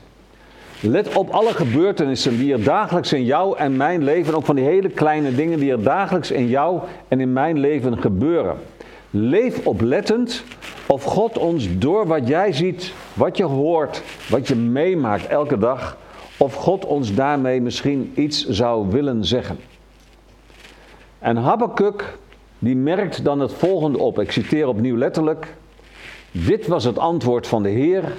[0.80, 4.64] Let op alle gebeurtenissen die er dagelijks in jou en mijn leven, ook van die
[4.64, 8.56] hele kleine dingen die er dagelijks in jou en in mijn leven gebeuren.
[9.10, 10.44] Leef oplettend
[10.86, 15.96] of God ons door wat jij ziet, wat je hoort, wat je meemaakt elke dag,
[16.36, 19.58] of God ons daarmee misschien iets zou willen zeggen.
[21.18, 22.18] En Habakkuk,
[22.58, 24.18] die merkt dan het volgende op.
[24.18, 25.54] Ik citeer opnieuw letterlijk.
[26.32, 28.12] Dit was het antwoord van de Heer.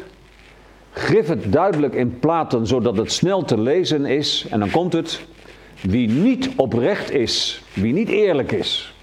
[0.92, 4.46] Grif het duidelijk in platen zodat het snel te lezen is.
[4.50, 5.26] En dan komt het.
[5.82, 8.96] Wie niet oprecht is, wie niet eerlijk is,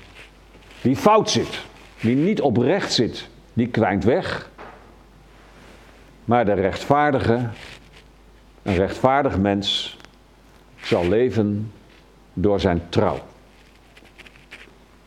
[0.80, 1.64] wie fout zit,
[2.00, 4.50] wie niet oprecht zit, die kwijnt weg.
[6.24, 7.48] Maar de rechtvaardige,
[8.62, 9.96] een rechtvaardig mens,
[10.80, 11.72] zal leven
[12.32, 13.18] door zijn trouw.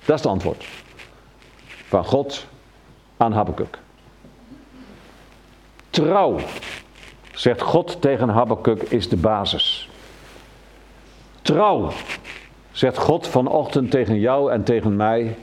[0.05, 0.65] Dat is het antwoord
[1.87, 2.47] van God
[3.17, 3.82] aan Habakkuk.
[5.93, 6.35] Trouw,
[7.33, 9.89] zegt God tegen Habakkuk, is de basis.
[11.41, 11.91] Trouw
[12.71, 15.35] zegt God vanochtend tegen jou en tegen mij,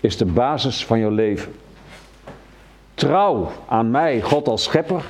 [0.00, 1.54] is de basis van jouw leven.
[2.94, 5.04] Trouw aan mij, God als schepper.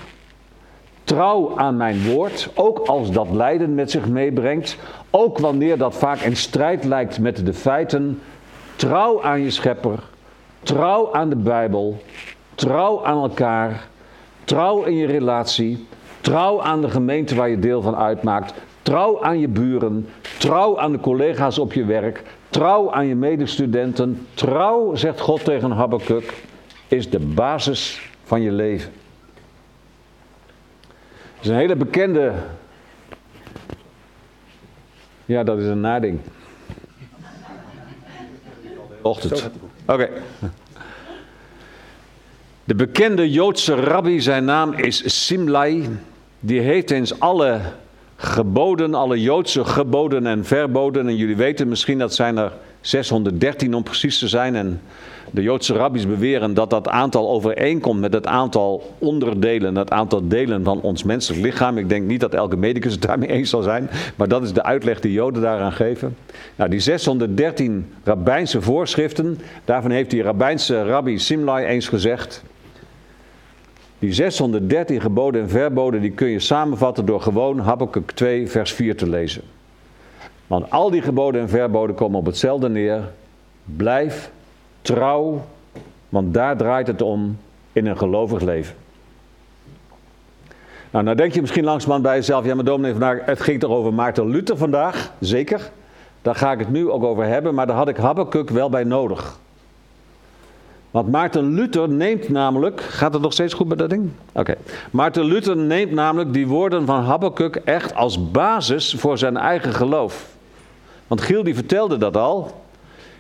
[1.05, 4.77] Trouw aan mijn woord, ook als dat lijden met zich meebrengt.
[5.11, 8.21] Ook wanneer dat vaak in strijd lijkt met de feiten.
[8.77, 9.99] Trouw aan je schepper.
[10.63, 12.03] Trouw aan de Bijbel.
[12.55, 13.93] Trouw aan elkaar.
[14.45, 15.87] Trouw in je relatie.
[16.21, 18.55] Trouw aan de gemeente waar je deel van uitmaakt.
[18.83, 20.09] Trouw aan je buren.
[20.39, 22.23] Trouw aan de collega's op je werk.
[22.49, 24.27] Trouw aan je medestudenten.
[24.35, 26.35] Trouw, zegt God tegen Habakkuk,
[26.89, 28.93] is de basis van je leven.
[31.35, 32.33] Dat is een hele bekende.
[35.25, 36.21] Ja, dat is een nading.
[39.03, 39.51] Ochtend.
[39.87, 40.09] Oké.
[42.67, 45.89] De bekende Joodse rabbi, zijn naam is Simlai.
[46.41, 47.61] Die heeft eens alle
[48.17, 51.09] geboden, alle Joodse geboden en verboden.
[51.09, 54.57] En jullie weten misschien dat zijn er 613 om precies te zijn.
[54.57, 54.81] En
[55.31, 60.65] de Joodse rabbis beweren dat dat aantal overeenkomt met het aantal onderdelen, het aantal delen
[60.65, 61.79] van ons menselijk lichaam.
[61.79, 64.63] Ik denk niet dat elke medicus het daarmee eens zal zijn, maar dat is de
[64.63, 66.17] uitleg die Joden daaraan geven.
[66.57, 72.43] Nou, die 613 rabbijnse voorschriften, daarvan heeft die rabbijnse rabbi Simlai eens gezegd.
[73.99, 78.97] Die 613 geboden en verboden die kun je samenvatten door gewoon Habakkuk 2 vers 4
[78.97, 79.43] te lezen.
[80.47, 83.11] Want al die geboden en verboden komen op hetzelfde neer.
[83.65, 84.31] Blijf
[84.83, 85.45] trouw,
[86.09, 87.39] want daar draait het om
[87.73, 88.75] in een gelovig leven.
[90.91, 93.71] Nou, nou denk je misschien langzamerhand bij jezelf, ja maar dominee vandaag, het ging toch
[93.71, 95.13] over Maarten Luther vandaag?
[95.21, 95.71] Zeker,
[96.23, 98.85] daar ga ik het nu ook over hebben, maar daar had ik Habakkuk wel bij
[98.85, 99.39] nodig.
[100.95, 104.11] Want Maarten Luther neemt namelijk, gaat het nog steeds goed met dat ding?
[104.33, 104.55] Oké.
[104.91, 110.27] Maarten Luther neemt namelijk die woorden van Habakkuk echt als basis voor zijn eigen geloof.
[111.07, 112.65] Want Giel die vertelde dat al.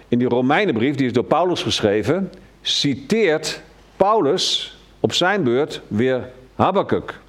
[0.08, 2.30] In die Romeinenbrief, die is door Paulus geschreven,
[2.62, 3.62] citeert
[3.96, 7.20] Paulus op zijn beurt weer Habakkuk.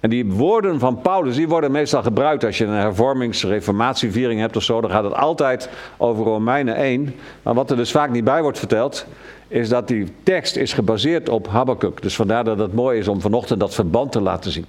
[0.00, 4.56] En die woorden van Paulus, die worden meestal gebruikt als je een hervormings- reformatieviering hebt
[4.56, 4.80] of zo.
[4.80, 7.14] Dan gaat het altijd over Romeinen 1.
[7.42, 9.06] Maar wat er dus vaak niet bij wordt verteld,
[9.48, 12.02] is dat die tekst is gebaseerd op Habakkuk.
[12.02, 14.66] Dus vandaar dat het mooi is om vanochtend dat verband te laten zien.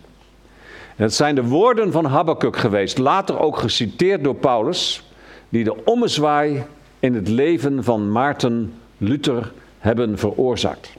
[0.95, 5.03] En het zijn de woorden van Habakkuk geweest, later ook geciteerd door Paulus,
[5.49, 6.63] die de ommezwaai
[6.99, 10.89] in het leven van Maarten Luther hebben veroorzaakt.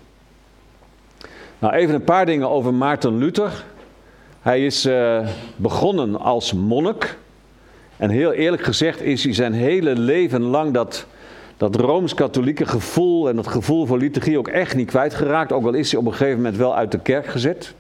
[1.59, 3.65] Nou, even een paar dingen over Maarten Luther.
[4.43, 7.17] Hij is uh, begonnen als monnik.
[7.97, 11.07] En heel eerlijk gezegd is hij zijn hele leven lang dat,
[11.59, 15.53] dat rooms-katholieke gevoel en dat gevoel voor liturgie ook echt niet kwijtgeraakt.
[15.53, 17.75] Ook al is hij op een gegeven moment wel uit de kerk gezet.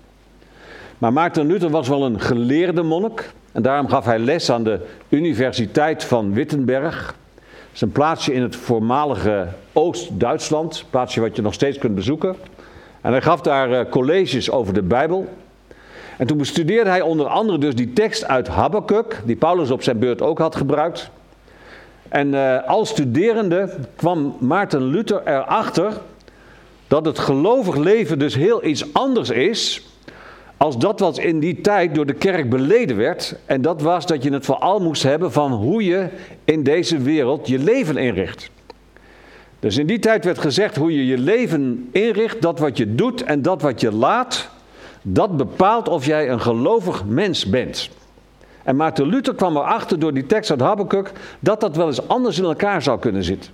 [0.98, 3.32] Maar Maarten Luther was wel een geleerde monnik.
[3.52, 7.06] En daarom gaf hij les aan de Universiteit van Wittenberg.
[7.06, 10.78] Dat is een plaatsje in het voormalige Oost-Duitsland.
[10.78, 12.36] Een plaatsje wat je nog steeds kunt bezoeken.
[13.00, 15.28] En hij gaf daar uh, colleges over de Bijbel.
[16.16, 19.98] En toen bestudeerde hij onder andere dus die tekst uit Habakkuk, die Paulus op zijn
[19.98, 21.10] beurt ook had gebruikt.
[22.08, 25.92] En uh, als studerende kwam Maarten Luther erachter
[26.86, 29.86] dat het gelovig leven dus heel iets anders is
[30.56, 33.34] als dat wat in die tijd door de kerk beleden werd.
[33.46, 36.08] En dat was dat je het vooral moest hebben van hoe je
[36.44, 38.50] in deze wereld je leven inricht.
[39.60, 43.22] Dus in die tijd werd gezegd hoe je je leven inricht, dat wat je doet
[43.24, 44.50] en dat wat je laat,
[45.02, 47.90] dat bepaalt of jij een gelovig mens bent.
[48.68, 52.38] En Maarten Luther kwam erachter door die tekst uit Habakkuk dat dat wel eens anders
[52.38, 53.50] in elkaar zou kunnen zitten.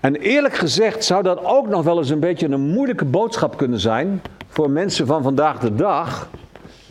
[0.00, 3.80] En eerlijk gezegd zou dat ook nog wel eens een beetje een moeilijke boodschap kunnen
[3.80, 6.28] zijn voor mensen van vandaag de dag,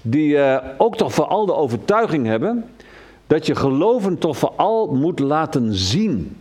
[0.02, 2.66] die uh, ook toch vooral de overtuiging hebben
[3.28, 6.38] dat je geloven toch vooral moet laten zien.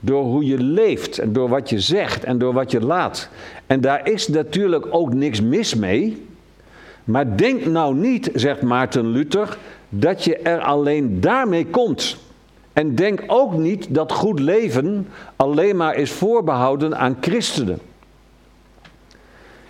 [0.00, 3.28] Door hoe je leeft en door wat je zegt en door wat je laat.
[3.66, 6.26] En daar is natuurlijk ook niks mis mee.
[7.06, 9.58] Maar denk nou niet, zegt Maarten Luther,
[9.88, 12.16] dat je er alleen daarmee komt.
[12.72, 17.78] En denk ook niet dat goed leven alleen maar is voorbehouden aan christenen.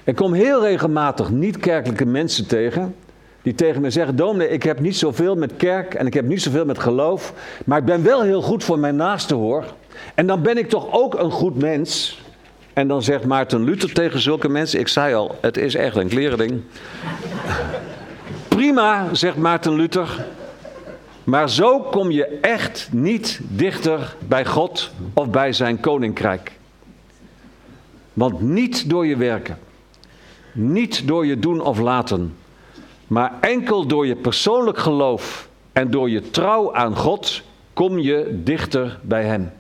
[0.05, 2.95] Ik kom heel regelmatig niet-kerkelijke mensen tegen
[3.47, 6.43] die tegen me zeggen: Dominee, ik heb niet zoveel met kerk en ik heb niet
[6.43, 7.33] zoveel met geloof,
[7.65, 9.65] maar ik ben wel heel goed voor mijn naaste hoor.
[10.15, 12.21] En dan ben ik toch ook een goed mens.
[12.73, 16.09] En dan zegt Maarten Luther tegen zulke mensen: Ik zei al, het is echt een
[16.09, 16.61] klerending.
[18.57, 20.27] Prima, zegt Maarten Luther.
[21.25, 26.53] Maar zo kom je echt niet dichter bij God of bij zijn koninkrijk.
[28.13, 29.59] Want niet door je werken,
[30.53, 32.37] niet door je doen of laten,
[33.07, 37.43] maar enkel door je persoonlijk geloof en door je trouw aan God
[37.73, 39.53] kom je dichter bij Hem.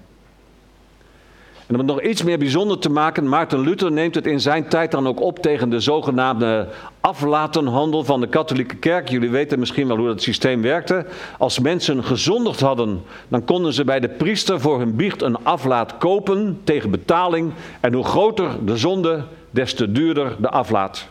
[1.67, 4.69] En om het nog iets meer bijzonder te maken, Maarten Luther neemt het in zijn
[4.69, 6.69] tijd dan ook op tegen de zogenaamde
[7.01, 9.09] aflatenhandel van de katholieke kerk.
[9.09, 11.07] Jullie weten misschien wel hoe dat systeem werkte.
[11.39, 15.99] Als mensen gezondigd hadden, dan konden ze bij de priester voor hun biecht een aflaat
[15.99, 17.53] kopen tegen betaling.
[17.81, 21.09] En hoe groter de zonde, des te duurder de aflaat.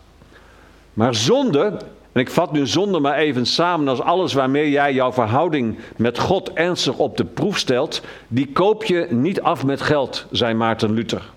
[0.93, 1.77] Maar zonde
[2.15, 6.19] en ik vat nu zonde maar even samen als alles waarmee jij jouw verhouding met
[6.19, 10.93] God ernstig op de proef stelt, die koop je niet af met geld, zei Maarten
[10.93, 11.29] Luther.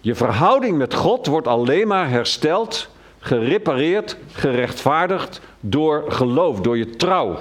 [0.00, 2.88] Je verhouding met God wordt alleen maar hersteld,
[3.18, 7.38] gerepareerd, gerechtvaardigd door geloof, door je trouw,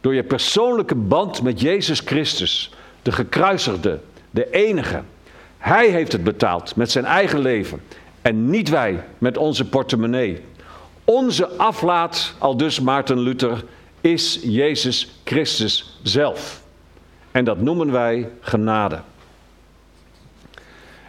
[0.00, 2.72] door je persoonlijke band met Jezus Christus,
[3.02, 5.02] de gekruisigde, de enige.
[5.58, 7.82] Hij heeft het betaald met zijn eigen leven
[8.22, 10.42] en niet wij met onze portemonnee.
[11.06, 13.64] Onze aflaat, al dus Maarten Luther,
[14.00, 16.62] is Jezus Christus zelf.
[17.30, 19.00] En dat noemen wij genade.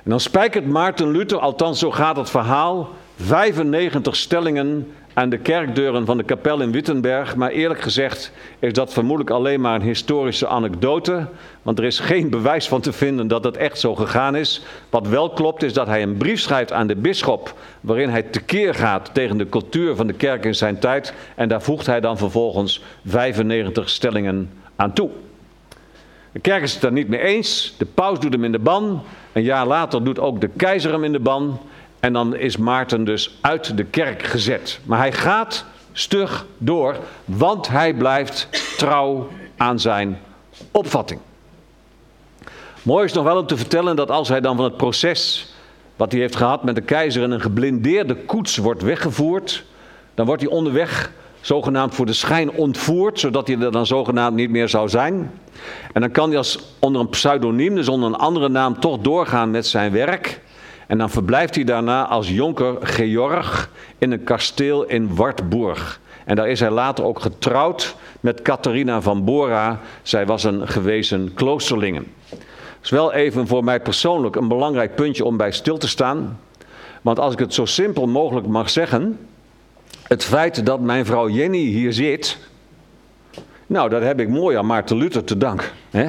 [0.04, 6.06] En dan spijkert Maarten Luther, althans zo gaat het verhaal, 95 stellingen aan de kerkdeuren
[6.06, 7.36] van de kapel in Wittenberg.
[7.36, 11.28] Maar eerlijk gezegd is dat vermoedelijk alleen maar een historische anekdote.
[11.62, 14.62] Want er is geen bewijs van te vinden dat het echt zo gegaan is.
[14.90, 17.54] Wat wel klopt is dat hij een brief schrijft aan de bisschop.
[17.82, 21.14] waarin hij tekeer gaat tegen de cultuur van de kerk in zijn tijd.
[21.36, 25.10] En daar voegt hij dan vervolgens 95 stellingen aan toe.
[26.32, 27.76] De kerk is het er niet mee eens.
[27.78, 29.02] De paus doet hem in de ban.
[29.34, 31.60] Een jaar later doet ook de keizer hem in de ban.
[32.00, 34.80] En dan is Maarten dus uit de kerk gezet.
[34.84, 36.96] Maar hij gaat stug door,
[37.26, 39.28] want hij blijft trouw
[39.58, 40.20] aan zijn
[40.72, 41.20] opvatting.
[42.82, 45.54] Mooi is nog wel om te vertellen dat als hij dan van het proces
[45.96, 49.66] wat hij heeft gehad met de keizer in een geblindeerde koets wordt weggevoerd,
[50.14, 54.50] dan wordt hij onderweg zogenaamd voor de schijn ontvoerd, zodat hij er dan zogenaamd niet
[54.50, 55.32] meer zou zijn.
[55.94, 59.52] En dan kan hij als onder een pseudoniem, dus onder een andere naam, toch doorgaan
[59.52, 60.42] met zijn werk.
[60.88, 66.00] En dan verblijft hij daarna als jonker Georg in een kasteel in Wartburg.
[66.26, 69.80] En daar is hij later ook getrouwd met Catharina van Bora.
[70.02, 72.04] Zij was een gewezen kloosterlinge.
[72.30, 72.40] Dat
[72.84, 76.40] is wel even voor mij persoonlijk een belangrijk puntje om bij stil te staan.
[77.02, 79.20] Want als ik het zo simpel mogelijk mag zeggen,
[80.04, 82.38] het feit dat mijn vrouw Jenny hier zit,
[83.68, 85.68] nou, dat heb ik mooi aan Maarten Luther te danken.
[85.90, 86.08] Hè?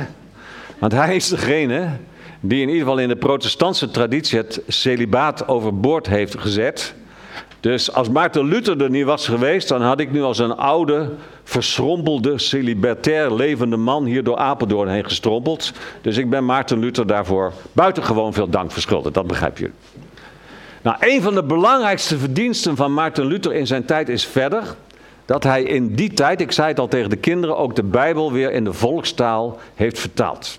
[0.78, 1.88] Want hij is degene
[2.40, 6.94] die in ieder geval in de protestantse traditie het celibaat overboord heeft gezet.
[7.60, 11.10] Dus als Maarten Luther er niet was geweest, dan had ik nu als een oude,
[11.44, 15.72] verschrompelde, celibatair levende man hier door Apeldoorn heen gestrompeld.
[16.00, 19.70] Dus ik ben Maarten Luther daarvoor buitengewoon veel dank verschuldigd, dat begrijp je.
[20.82, 24.62] Nou, een van de belangrijkste verdiensten van Maarten Luther in zijn tijd is verder
[25.24, 28.32] dat hij in die tijd, ik zei het al tegen de kinderen, ook de Bijbel
[28.32, 30.58] weer in de volkstaal heeft vertaald.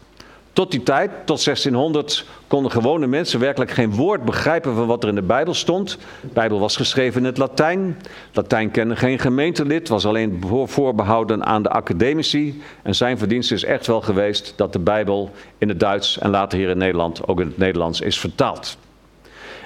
[0.59, 5.09] Tot die tijd, tot 1600, konden gewone mensen werkelijk geen woord begrijpen van wat er
[5.09, 5.97] in de Bijbel stond.
[6.21, 8.01] De Bijbel was geschreven in het Latijn.
[8.33, 12.61] Latijn kende geen gemeentelid, was alleen voorbehouden aan de academici.
[12.81, 16.57] En zijn verdienste is echt wel geweest dat de Bijbel in het Duits en later
[16.57, 18.77] hier in Nederland ook in het Nederlands is vertaald.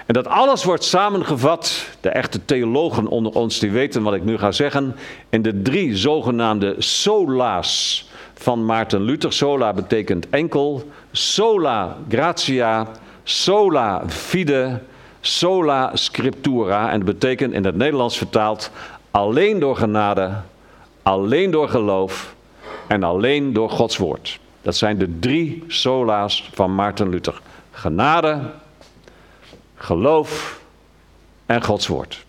[0.06, 4.38] En dat alles wordt samengevat, de echte theologen onder ons die weten wat ik nu
[4.38, 4.96] ga zeggen,
[5.30, 9.34] in de drie zogenaamde sola's van Maarten Luther.
[9.34, 12.88] Sola betekent enkel, sola gratia,
[13.24, 14.82] sola fide,
[15.22, 16.92] sola scriptura.
[16.92, 18.72] En dat betekent in het Nederlands vertaald
[19.12, 20.32] alleen door genade,
[21.02, 22.36] alleen door geloof
[22.88, 24.40] en alleen door Gods woord.
[24.62, 27.42] Dat zijn de drie sola's van Maarten Luther.
[27.72, 28.42] Genade,
[29.76, 30.62] geloof
[31.46, 32.26] en Gods woord.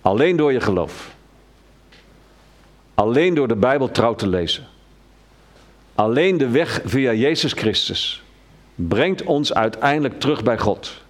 [0.00, 1.11] Alleen door je geloof.
[2.94, 4.66] Alleen door de Bijbel trouw te lezen.
[5.94, 8.22] Alleen de weg via Jezus Christus
[8.74, 11.02] brengt ons uiteindelijk terug bij God.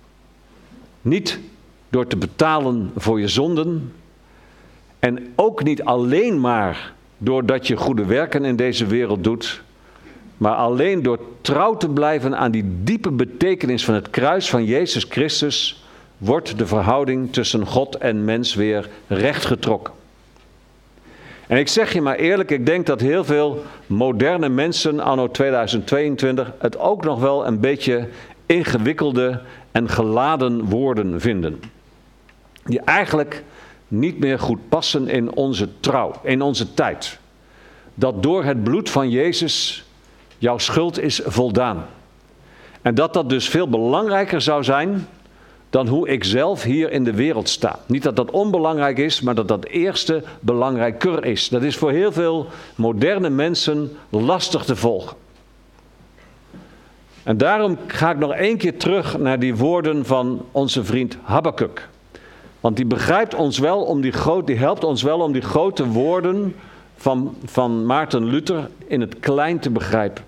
[1.03, 1.39] Niet
[1.89, 3.93] door te betalen voor je zonden.
[4.99, 9.63] En ook niet alleen maar doordat je goede werken in deze wereld doet.
[10.37, 15.07] Maar alleen door trouw te blijven aan die diepe betekenis van het kruis van Jezus
[15.09, 15.85] Christus.
[16.19, 19.95] wordt de verhouding tussen God en mens weer rechtgetrokken.
[21.53, 26.53] En ik zeg je maar eerlijk, ik denk dat heel veel moderne mensen anno 2022
[26.59, 28.09] het ook nog wel een beetje
[28.47, 29.41] ingewikkelde
[29.73, 31.61] en geladen woorden vinden.
[32.65, 33.43] Die eigenlijk
[33.89, 37.19] niet meer goed passen in onze trouw, in onze tijd.
[37.95, 39.85] Dat door het bloed van Jezus
[40.39, 41.87] jouw schuld is voldaan.
[42.83, 45.07] En dat dat dus veel belangrijker zou zijn
[45.73, 47.79] dan hoe ik zelf hier in de wereld sta.
[47.87, 51.49] Niet dat dat onbelangrijk is, maar dat dat eerste belangrijker is.
[51.49, 55.17] Dat is voor heel veel moderne mensen lastig te volgen.
[57.23, 61.89] En daarom ga ik nog één keer terug naar die woorden van onze vriend Habakkuk.
[62.61, 65.87] Want die begrijpt ons wel om die groot, die helpt ons wel om die grote
[65.87, 66.57] woorden
[66.97, 70.25] van, van Maarten Luther in het klein te begrijpen.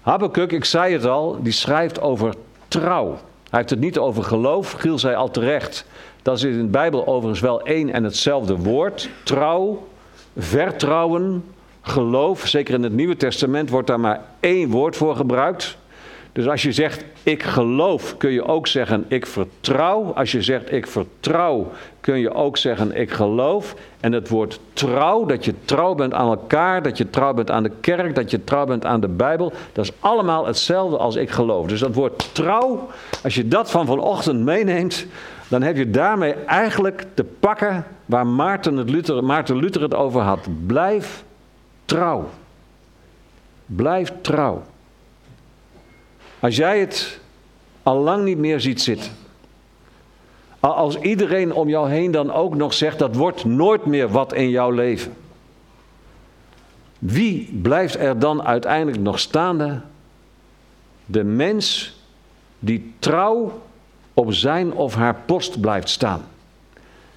[0.00, 2.34] Habakkuk, ik zei het al, die schrijft over
[2.68, 3.18] trouw.
[3.50, 4.72] Hij heeft het niet over geloof.
[4.72, 5.84] Giel zei al terecht.
[6.22, 9.10] Dat is in de Bijbel overigens wel één en hetzelfde woord.
[9.24, 9.86] Trouw,
[10.36, 11.44] vertrouwen,
[11.80, 12.46] geloof.
[12.46, 15.78] Zeker in het Nieuwe Testament wordt daar maar één woord voor gebruikt.
[16.40, 20.12] Dus als je zegt ik geloof, kun je ook zeggen ik vertrouw.
[20.14, 21.70] Als je zegt ik vertrouw,
[22.00, 23.74] kun je ook zeggen ik geloof.
[24.00, 27.62] En het woord trouw, dat je trouw bent aan elkaar, dat je trouw bent aan
[27.62, 31.30] de kerk, dat je trouw bent aan de Bijbel, dat is allemaal hetzelfde als ik
[31.30, 31.66] geloof.
[31.66, 32.88] Dus dat woord trouw,
[33.22, 35.06] als je dat van vanochtend meeneemt,
[35.48, 40.20] dan heb je daarmee eigenlijk te pakken waar Maarten, het Luther, Maarten Luther het over
[40.20, 40.48] had.
[40.66, 41.24] Blijf
[41.84, 42.28] trouw.
[43.66, 44.62] Blijf trouw.
[46.40, 47.20] Als jij het
[47.82, 49.12] al lang niet meer ziet zitten.
[50.60, 54.50] Als iedereen om jou heen dan ook nog zegt dat wordt nooit meer wat in
[54.50, 55.12] jouw leven.
[56.98, 59.80] Wie blijft er dan uiteindelijk nog staande?
[61.06, 61.94] De mens
[62.58, 63.62] die trouw
[64.14, 66.24] op zijn of haar post blijft staan.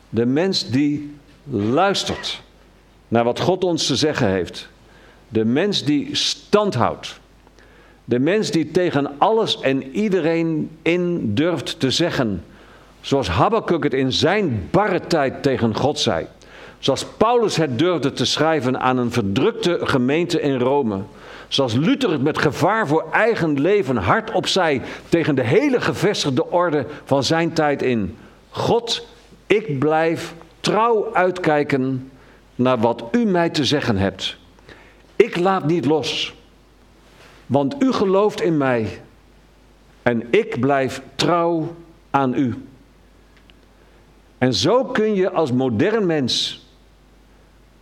[0.10, 1.16] De mens die
[1.50, 2.42] luistert
[3.08, 4.70] naar wat God ons te zeggen heeft.
[5.30, 7.20] De mens die stand houdt.
[8.06, 12.44] De mens die tegen alles en iedereen in durft te zeggen.
[13.02, 16.26] Zoals Habakkuk het in zijn barre tijd tegen God zei.
[16.80, 21.00] Zoals Paulus het durfde te schrijven aan een verdrukte gemeente in Rome.
[21.48, 26.86] Zoals Luther het met gevaar voor eigen leven hardop zei tegen de hele gevestigde orde
[27.04, 28.18] van zijn tijd in.
[28.50, 29.08] God,
[29.48, 32.12] ik blijf trouw uitkijken
[32.56, 34.38] naar wat u mij te zeggen hebt.
[35.16, 36.34] Ik laat niet los.
[37.46, 39.02] Want u gelooft in mij
[40.02, 41.76] en ik blijf trouw
[42.10, 42.66] aan u.
[44.38, 46.66] En zo kun je als modern mens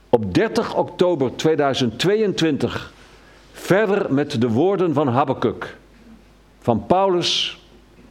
[0.10, 2.94] op 30 oktober 2022
[3.52, 5.78] verder met de woorden van Habakkuk,
[6.60, 7.62] van Paulus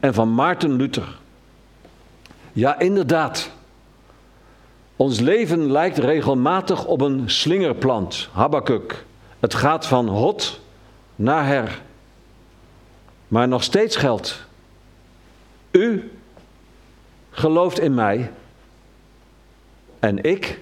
[0.01, 1.19] en van Maarten Luther.
[2.53, 3.51] Ja, inderdaad.
[4.97, 9.05] Ons leven lijkt regelmatig op een slingerplant, Habakkuk.
[9.41, 10.61] Het gaat van hot
[11.21, 11.81] naar her.
[13.29, 14.45] Maar nog steeds geldt.
[15.71, 16.13] U
[17.31, 18.33] gelooft in mij
[19.99, 20.59] en ik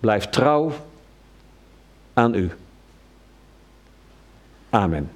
[0.00, 0.72] blijf trouw
[2.12, 2.50] aan u.
[4.70, 5.10] Amen.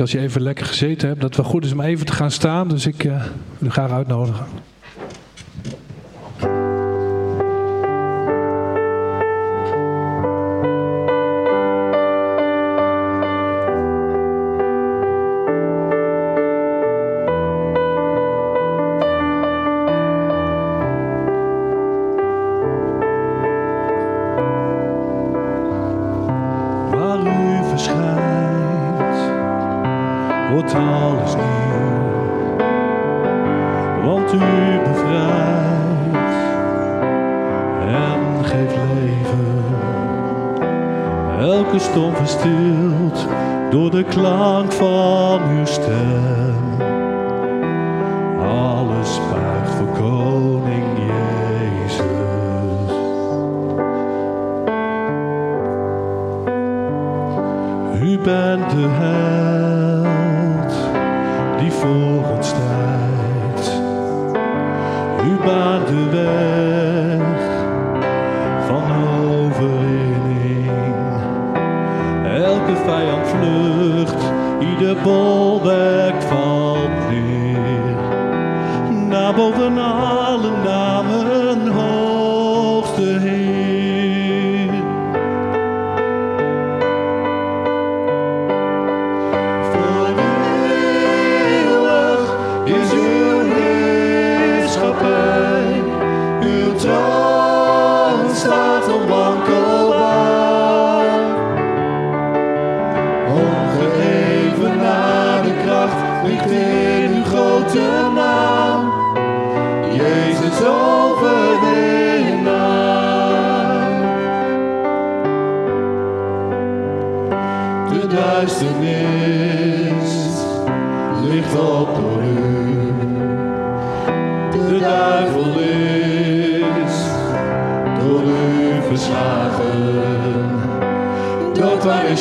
[0.00, 2.30] Als je even lekker gezeten hebt, dat het wel goed is om even te gaan
[2.30, 2.68] staan.
[2.68, 3.24] Dus ik uh,
[3.58, 4.46] wil u graag uitnodigen.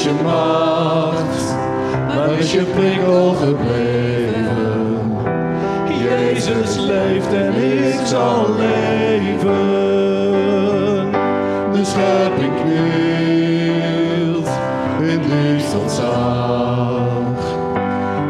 [0.03, 1.55] Je macht?
[2.07, 4.85] Waar is je prikkel gebleven?
[6.03, 9.53] Jezus leeft en ik zal leven.
[11.71, 14.49] De schepping knielt
[14.99, 17.43] in liefst ontzag.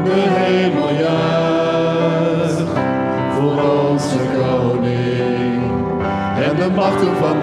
[0.03, 2.63] De hemel juicht
[3.37, 5.61] voor onze koning.
[6.49, 7.34] En de machten van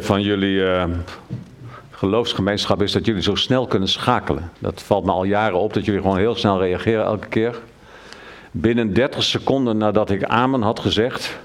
[0.00, 0.84] van jullie eh,
[1.90, 4.50] geloofsgemeenschap is dat jullie zo snel kunnen schakelen.
[4.58, 7.58] Dat valt me al jaren op, dat jullie gewoon heel snel reageren elke keer.
[8.50, 11.38] Binnen 30 seconden nadat ik amen had gezegd,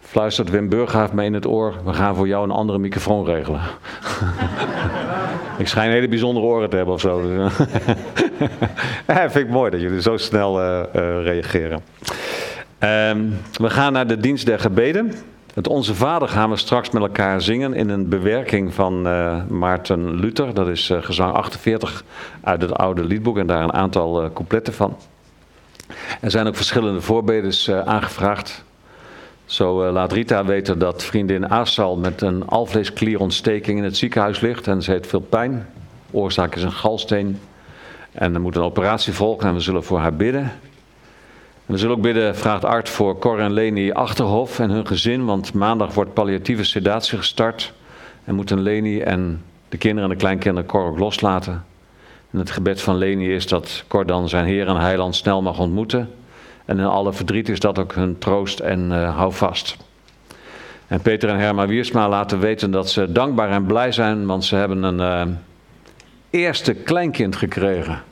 [0.00, 3.60] fluistert Wim Burghaaf me in het oor, we gaan voor jou een andere microfoon regelen.
[5.58, 7.20] Ik schijn hele bijzondere oren te hebben of zo.
[9.06, 11.82] vind ik mooi dat jullie zo snel uh, uh, reageren.
[12.80, 15.12] Um, we gaan naar de dienst der gebeden.
[15.56, 20.14] Het Onze Vader gaan we straks met elkaar zingen in een bewerking van uh, Maarten
[20.14, 20.54] Luther.
[20.54, 22.04] Dat is gezang 48
[22.40, 24.96] uit het oude liedboek en daar een aantal coupletten van.
[26.20, 28.64] Er zijn ook verschillende voorbeders aangevraagd.
[29.44, 34.66] Zo uh, laat Rita weten dat vriendin Asal met een alvleesklierontsteking in het ziekenhuis ligt
[34.66, 35.68] en ze heeft veel pijn.
[36.10, 37.40] Oorzaak is een galsteen.
[38.12, 40.52] En er moet een operatie volgen en we zullen voor haar bidden.
[41.66, 45.24] En we zullen ook bidden, vraagt Art, voor Cor en Leni Achterhof en hun gezin,
[45.24, 47.72] want maandag wordt palliatieve sedatie gestart.
[48.24, 51.64] En moeten Leni en de kinderen en de kleinkinderen Cor ook loslaten.
[52.30, 55.58] En het gebed van Leni is dat Cor dan zijn Heer en Heiland snel mag
[55.58, 56.10] ontmoeten.
[56.64, 59.76] En in alle verdriet is dat ook hun troost en uh, hou vast.
[60.86, 64.56] En Peter en Herma Wiersma laten weten dat ze dankbaar en blij zijn, want ze
[64.56, 65.34] hebben een uh,
[66.30, 68.02] eerste kleinkind gekregen.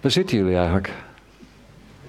[0.00, 0.92] Waar zitten jullie eigenlijk?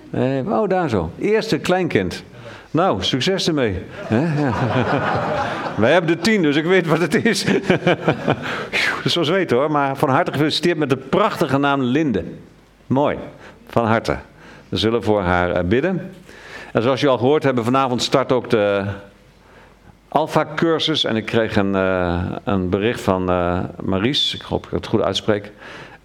[0.09, 1.11] Nee, oh, daar zo.
[1.19, 2.23] Eerste kleinkind.
[2.71, 3.81] Nou, succes ermee.
[4.09, 4.53] Ja.
[5.77, 7.45] Wij hebben de tien, dus ik weet wat het is.
[9.03, 12.23] Zoals weten hoor, maar van harte gefeliciteerd met de prachtige naam Linde.
[12.87, 13.17] Mooi,
[13.67, 14.17] van harte.
[14.69, 16.11] We zullen voor haar eh, bidden.
[16.73, 18.85] En zoals jullie al gehoord hebben, vanavond start ook de
[20.07, 21.03] Alpha-cursus.
[21.03, 24.87] En ik kreeg een, uh, een bericht van uh, Maries, ik hoop dat ik het
[24.87, 25.51] goed uitspreek.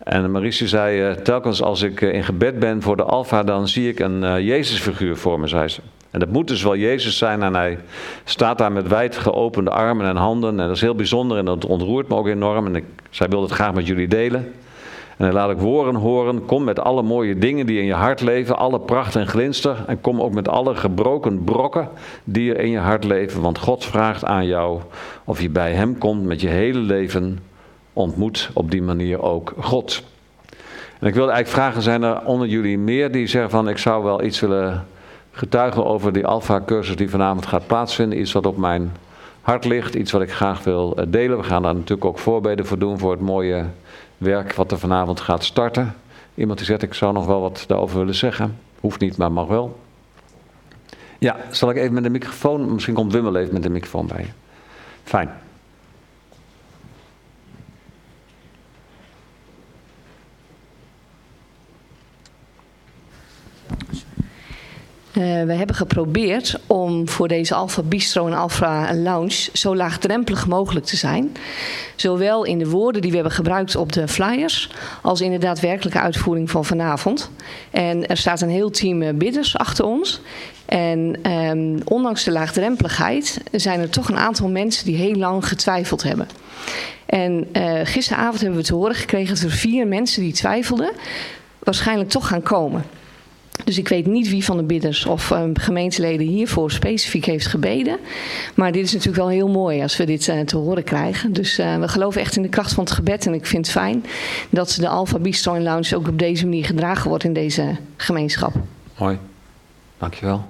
[0.04, 3.88] En Maries zei, uh, telkens als ik in gebed ben voor de Alpha, dan zie
[3.88, 5.80] ik een Jezusfiguur voor me, zei ze.
[6.14, 7.78] En dat moet dus wel Jezus zijn en hij
[8.24, 10.50] staat daar met wijd geopende armen en handen.
[10.60, 12.66] En dat is heel bijzonder en dat ontroert me ook enorm.
[12.66, 14.52] En ik, zij wilde het graag met jullie delen.
[15.16, 16.44] En dan laat ik woorden horen.
[16.44, 18.56] Kom met alle mooie dingen die in je hart leven.
[18.56, 19.84] Alle pracht en glinster.
[19.86, 21.88] En kom ook met alle gebroken brokken
[22.24, 23.40] die er in je hart leven.
[23.40, 24.80] Want God vraagt aan jou
[25.24, 27.38] of je bij Hem komt met je hele leven.
[27.94, 30.02] Ontmoet op die manier ook God.
[30.98, 34.04] En ik wilde eigenlijk vragen, zijn er onder jullie meer die zeggen van ik zou
[34.04, 34.86] wel iets willen
[35.32, 38.20] getuigen over die Alpha-cursus die vanavond gaat plaatsvinden.
[38.20, 38.92] Iets wat op mijn
[39.40, 41.36] hart ligt, iets wat ik graag wil eh, delen.
[41.38, 43.64] We gaan daar natuurlijk ook voorbeden voor doen voor het mooie
[44.18, 45.94] werk wat er vanavond gaat starten.
[46.34, 48.58] Iemand die zegt, ik zou nog wel wat daarover willen zeggen.
[48.80, 49.78] Hoeft niet, maar mag wel.
[51.18, 54.06] Ja, zal ik even met de microfoon, misschien komt Wim wel even met de microfoon
[54.06, 54.28] bij je.
[55.04, 55.30] Fijn.
[65.22, 70.96] We hebben geprobeerd om voor deze Alpha Bistro en Alpha Lounge zo laagdrempelig mogelijk te
[70.96, 71.36] zijn.
[71.96, 74.70] Zowel in de woorden die we hebben gebruikt op de flyers,
[75.02, 77.30] als in de daadwerkelijke uitvoering van vanavond.
[77.70, 80.20] En er staat een heel team eh, bidders achter ons.
[80.66, 86.02] En um, ondanks de laagdrempeligheid zijn er toch een aantal mensen die heel lang getwijfeld
[86.02, 86.28] hebben.
[87.06, 90.90] En uh, gisteravond hebben we te horen gekregen dat er vier mensen die twijfelden,
[91.58, 92.84] waarschijnlijk toch gaan komen.
[93.64, 97.98] Dus ik weet niet wie van de bidders of um, gemeenteleden hiervoor specifiek heeft gebeden.
[98.54, 101.32] Maar dit is natuurlijk wel heel mooi als we dit uh, te horen krijgen.
[101.32, 103.26] Dus uh, we geloven echt in de kracht van het gebed.
[103.26, 104.04] En ik vind het fijn
[104.50, 108.52] dat de Alpha Bistro Lounge ook op deze manier gedragen wordt in deze gemeenschap.
[108.98, 109.18] Mooi,
[109.98, 110.44] dankjewel.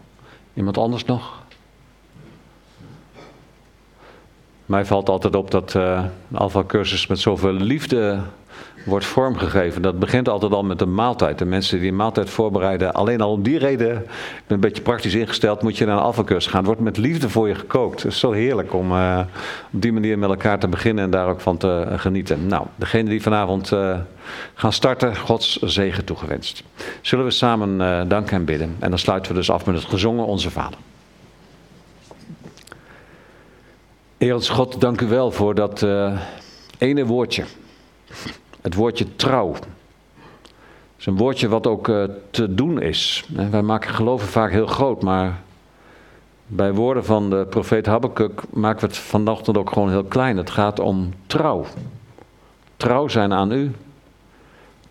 [0.55, 1.43] Iemand anders nog?
[4.67, 8.21] Mij valt altijd op dat uh, de Alpha cursus met zoveel liefde
[8.85, 9.83] wordt vormgegeven.
[9.83, 11.39] Dat begint altijd al met een maaltijd.
[11.39, 14.83] De mensen die een maaltijd voorbereiden, alleen al om die reden, ik ben een beetje
[14.83, 16.59] praktisch ingesteld, moet je naar een alfacursus gaan.
[16.59, 18.03] Het wordt met liefde voor je gekookt.
[18.03, 19.21] Het is zo heerlijk om uh,
[19.73, 22.47] op die manier met elkaar te beginnen en daar ook van te genieten.
[22.47, 23.99] Nou, degene die vanavond uh,
[24.55, 26.63] gaan starten, Gods zegen toegewenst.
[27.01, 28.77] Zullen we samen danken en bidden.
[28.79, 30.79] En dan sluiten we dus af met het gezongen Onze Vader.
[34.19, 35.87] Heer God, dank u wel voor dat
[36.79, 37.45] ene woordje
[38.65, 39.53] het woordje trouw.
[39.53, 39.63] Het
[40.99, 43.29] is een woordje wat ook uh, te doen is.
[43.51, 45.41] Wij maken geloven vaak heel groot, maar
[46.47, 50.37] bij woorden van de profeet Habakkuk maken we het vanochtend ook gewoon heel klein.
[50.37, 51.65] Het gaat om trouw.
[52.77, 53.71] Trouw zijn aan u.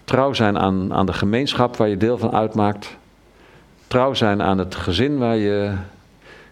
[0.04, 2.98] Trouw zijn aan, aan de gemeenschap waar je deel van uitmaakt.
[3.88, 5.76] Trouw zijn aan het gezin waar je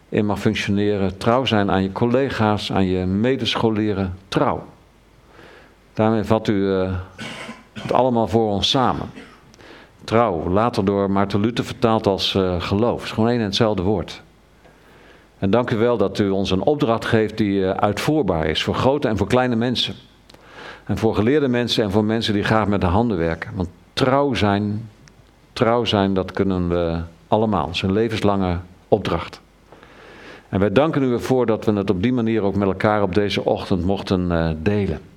[0.10, 1.18] in mag functioneren.
[1.18, 4.14] Trouw zijn aan je collega's, aan je medescholieren.
[4.28, 4.64] Trouw.
[6.02, 6.94] Daarmee vat u uh,
[7.74, 9.10] het allemaal voor ons samen.
[10.04, 12.96] Trouw, later door Maarten Luther vertaald als uh, geloof.
[12.96, 14.22] Het is gewoon één en hetzelfde woord.
[15.40, 18.76] En dank u wel dat u ons een opdracht geeft die uh, uitvoerbaar is voor
[18.76, 19.96] grote en voor kleine mensen.
[20.86, 23.52] En voor geleerde mensen en voor mensen die graag met de handen werken.
[23.56, 24.90] Want trouw zijn,
[25.54, 27.66] trouw zijn, dat kunnen we allemaal.
[27.66, 28.58] Het is een levenslange
[28.88, 29.42] opdracht.
[30.50, 33.16] En wij danken u ervoor dat we het op die manier ook met elkaar op
[33.16, 35.11] deze ochtend mochten delen.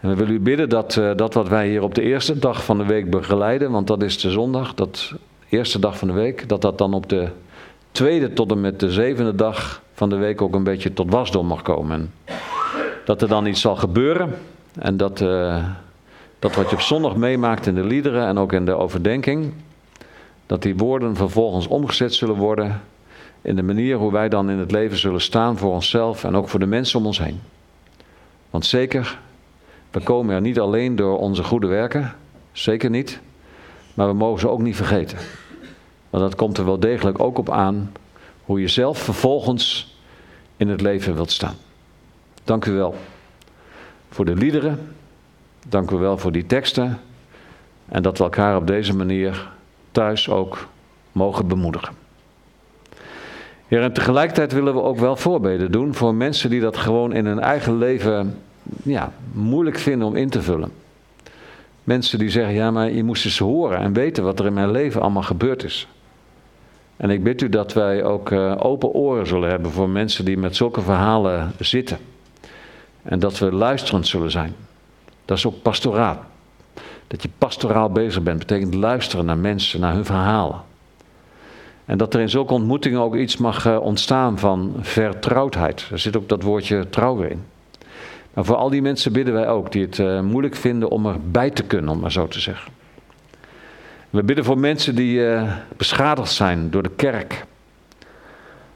[0.00, 2.64] En we willen u bidden dat uh, dat wat wij hier op de eerste dag
[2.64, 5.12] van de week begeleiden, want dat is de zondag, dat
[5.48, 7.28] eerste dag van de week, dat dat dan op de
[7.90, 11.46] tweede tot en met de zevende dag van de week ook een beetje tot wasdom
[11.46, 12.00] mag komen.
[12.00, 12.12] En
[13.04, 14.34] dat er dan iets zal gebeuren
[14.78, 15.64] en dat, uh,
[16.38, 19.52] dat wat je op zondag meemaakt in de liederen en ook in de overdenking,
[20.46, 22.80] dat die woorden vervolgens omgezet zullen worden
[23.42, 26.48] in de manier hoe wij dan in het leven zullen staan voor onszelf en ook
[26.48, 27.40] voor de mensen om ons heen.
[28.50, 29.18] Want zeker,
[29.90, 32.14] we komen er niet alleen door onze goede werken,
[32.52, 33.20] zeker niet,
[33.94, 35.18] maar we mogen ze ook niet vergeten.
[36.10, 37.92] Want dat komt er wel degelijk ook op aan
[38.44, 39.96] hoe je zelf vervolgens
[40.56, 41.54] in het leven wilt staan.
[42.44, 42.94] Dank u wel
[44.10, 44.94] voor de liederen.
[45.68, 47.00] Dank u wel voor die teksten.
[47.88, 49.50] En dat we elkaar op deze manier
[49.92, 50.68] thuis ook
[51.12, 51.94] mogen bemoedigen.
[53.68, 57.26] Ja, en tegelijkertijd willen we ook wel voorbeden doen voor mensen die dat gewoon in
[57.26, 58.38] hun eigen leven
[58.82, 60.70] ja, moeilijk vinden om in te vullen.
[61.84, 64.70] Mensen die zeggen, ja maar je moest eens horen en weten wat er in mijn
[64.70, 65.88] leven allemaal gebeurd is.
[66.96, 70.38] En ik bid u dat wij ook uh, open oren zullen hebben voor mensen die
[70.38, 71.98] met zulke verhalen zitten.
[73.02, 74.54] En dat we luisterend zullen zijn.
[75.24, 76.18] Dat is ook pastoraat.
[77.06, 80.62] Dat je pastoraal bezig bent, betekent luisteren naar mensen, naar hun verhalen.
[81.84, 85.88] En dat er in zulke ontmoetingen ook iets mag uh, ontstaan van vertrouwdheid.
[85.90, 87.44] Er zit ook dat woordje trouw in.
[88.34, 91.50] Maar voor al die mensen bidden wij ook, die het uh, moeilijk vinden om erbij
[91.50, 92.72] te kunnen, om maar zo te zeggen.
[94.10, 97.44] We bidden voor mensen die uh, beschadigd zijn door de kerk.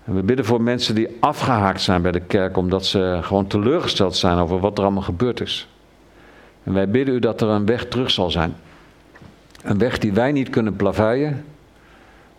[0.04, 4.16] En we bidden voor mensen die afgehaakt zijn bij de kerk omdat ze gewoon teleurgesteld
[4.16, 5.68] zijn over wat er allemaal gebeurd is.
[6.62, 8.54] En wij bidden u dat er een weg terug zal zijn.
[9.62, 11.44] Een weg die wij niet kunnen plaveien,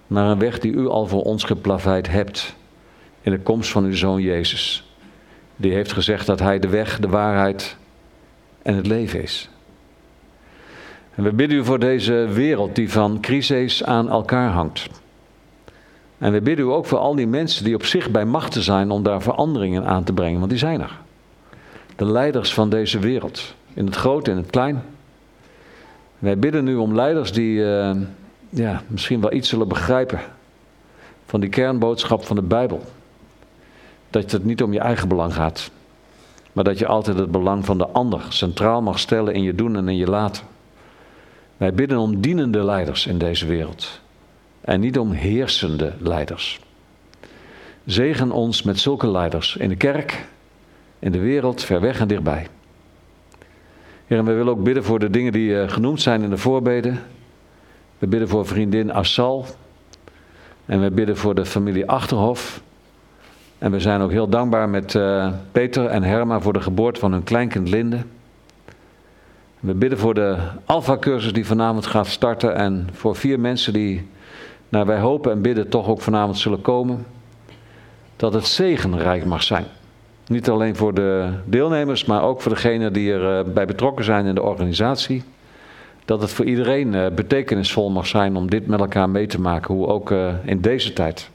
[0.07, 2.55] maar een weg die u al voor ons geplaveid hebt.
[3.21, 4.92] In de komst van uw zoon Jezus.
[5.55, 7.75] Die heeft gezegd dat hij de weg, de waarheid
[8.61, 9.49] en het leven is.
[11.15, 14.89] En we bidden u voor deze wereld die van crises aan elkaar hangt.
[16.17, 18.91] En we bidden u ook voor al die mensen die op zich bij machten zijn
[18.91, 20.99] om daar veranderingen aan te brengen, want die zijn er.
[21.95, 24.83] De leiders van deze wereld, in het groot en het klein.
[26.19, 27.91] Wij bidden u om leiders die uh,
[28.49, 30.19] ja, misschien wel iets zullen begrijpen
[31.25, 32.81] van die kernboodschap van de Bijbel.
[34.13, 35.71] Dat het niet om je eigen belang gaat,
[36.51, 39.75] maar dat je altijd het belang van de ander centraal mag stellen in je doen
[39.75, 40.43] en in je laten.
[41.57, 44.01] Wij bidden om dienende leiders in deze wereld
[44.61, 46.59] en niet om heersende leiders.
[47.85, 50.25] Zegen ons met zulke leiders in de kerk,
[50.99, 52.47] in de wereld, ver weg en dichtbij.
[54.05, 56.37] Heer, en we willen ook bidden voor de dingen die uh, genoemd zijn in de
[56.37, 56.99] voorbeden.
[57.97, 59.45] We bidden voor vriendin Assal.
[60.65, 62.61] En we bidden voor de familie Achterhof.
[63.63, 67.11] En we zijn ook heel dankbaar met uh, Peter en Herma voor de geboorte van
[67.11, 67.97] hun kleinkind Linde.
[69.59, 72.55] We bidden voor de Alpha-cursus die vanavond gaat starten.
[72.55, 74.07] En voor vier mensen die,
[74.69, 77.05] naar wij hopen en bidden, toch ook vanavond zullen komen.
[78.15, 79.65] Dat het zegenrijk mag zijn.
[80.27, 84.25] Niet alleen voor de deelnemers, maar ook voor degenen die erbij uh, bij betrokken zijn
[84.25, 85.23] in de organisatie.
[86.05, 89.75] Dat het voor iedereen uh, betekenisvol mag zijn om dit met elkaar mee te maken.
[89.75, 90.13] Hoe ook
[90.43, 91.31] in deze tijd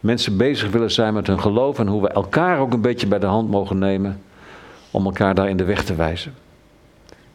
[0.00, 1.78] mensen bezig willen zijn met hun geloof.
[1.78, 4.22] En hoe we elkaar ook een beetje bij de hand mogen nemen
[4.90, 6.34] om elkaar daar in de weg te wijzen.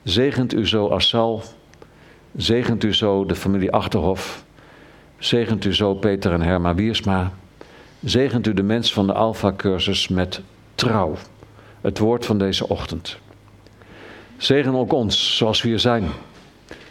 [0.04, 1.44] Zegent u zo Assal.
[2.36, 4.44] Zegent u zo de familie Achterhof.
[5.18, 7.32] Zegent u zo Peter en Herma Wiersma.
[8.04, 10.42] Zegent u de mens van de Alpha-cursus met
[10.76, 11.16] trouw.
[11.82, 13.18] Het woord van deze ochtend.
[14.38, 16.04] Zegen ook ons zoals we hier zijn.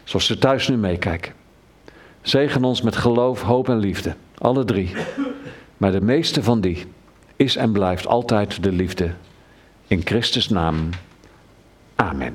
[0.04, 1.32] Zoals ze thuis nu meekijken.
[2.22, 4.14] Zegen ons met geloof, hoop en liefde.
[4.38, 4.92] Alle drie.
[5.82, 6.84] Maar de meeste van die
[7.36, 9.14] is en blijft altijd de liefde.
[9.86, 10.88] In Christus naam.
[11.94, 12.34] Amen.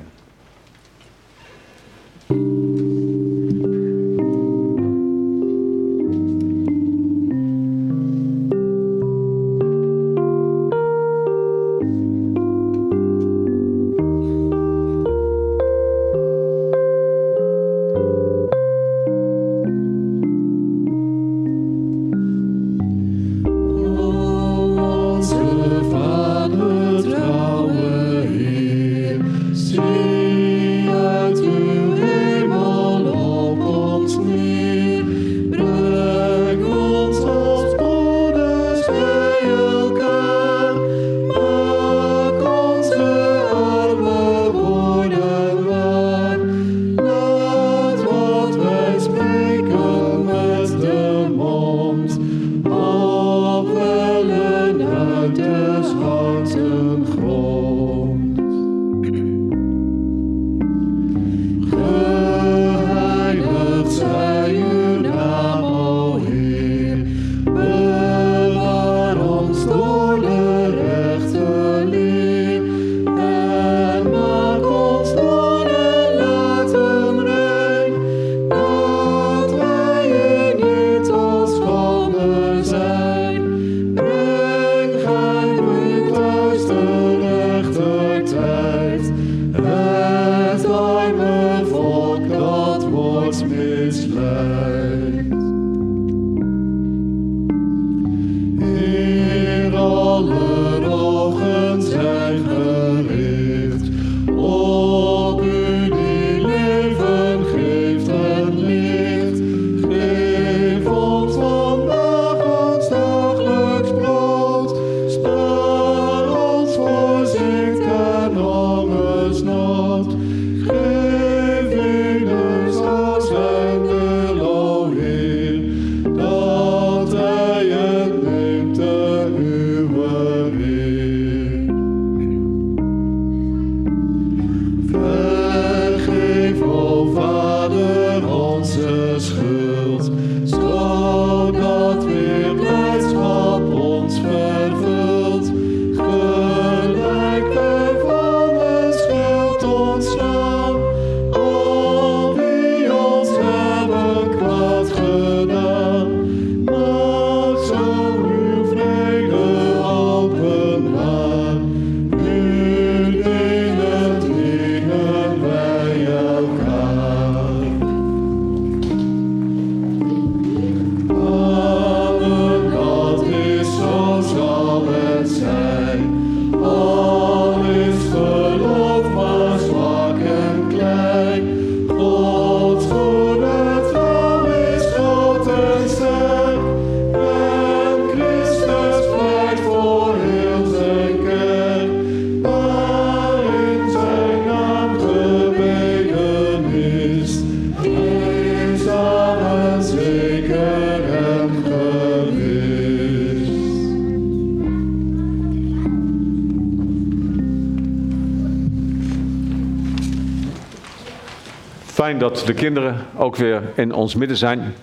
[212.48, 214.74] De kinderen ook weer in ons midden zijn.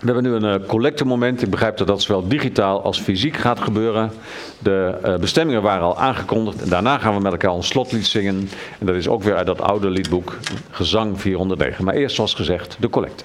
[0.00, 1.42] We hebben nu een uh, collectemoment.
[1.42, 4.10] Ik begrijp dat dat zowel digitaal als fysiek gaat gebeuren.
[4.58, 6.62] De uh, bestemmingen waren al aangekondigd.
[6.62, 8.48] En daarna gaan we met elkaar een slotlied zingen.
[8.78, 10.36] En dat is ook weer uit dat oude liedboek
[10.70, 11.84] Gezang 409.
[11.84, 13.24] Maar eerst zoals gezegd de collecte.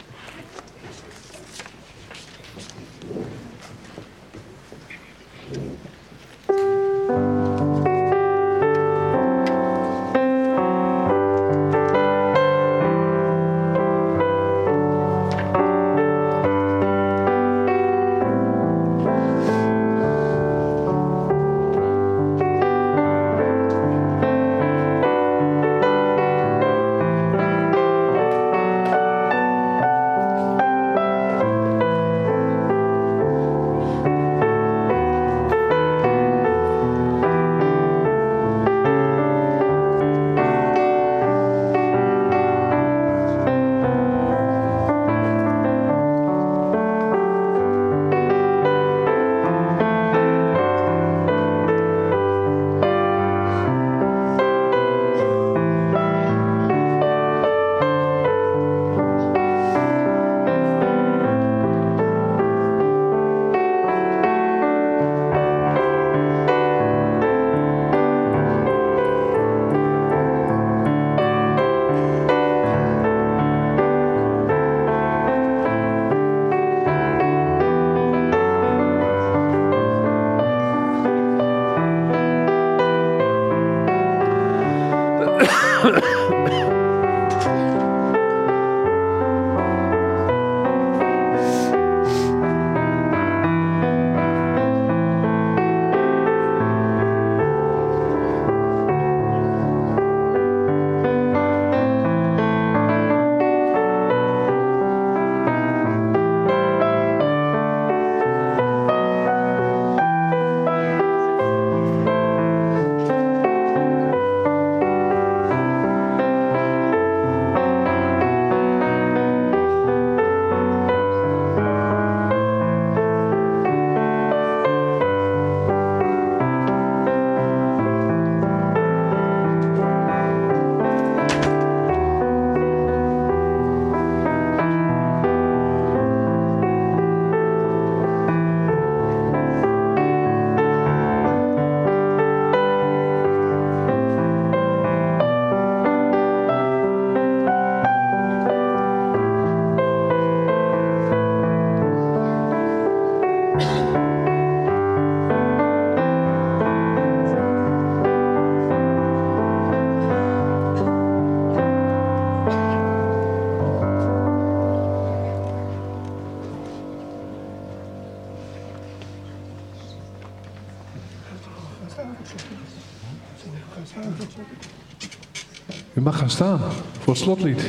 [176.13, 176.59] Gaan staan
[176.99, 177.61] voor het slotlied.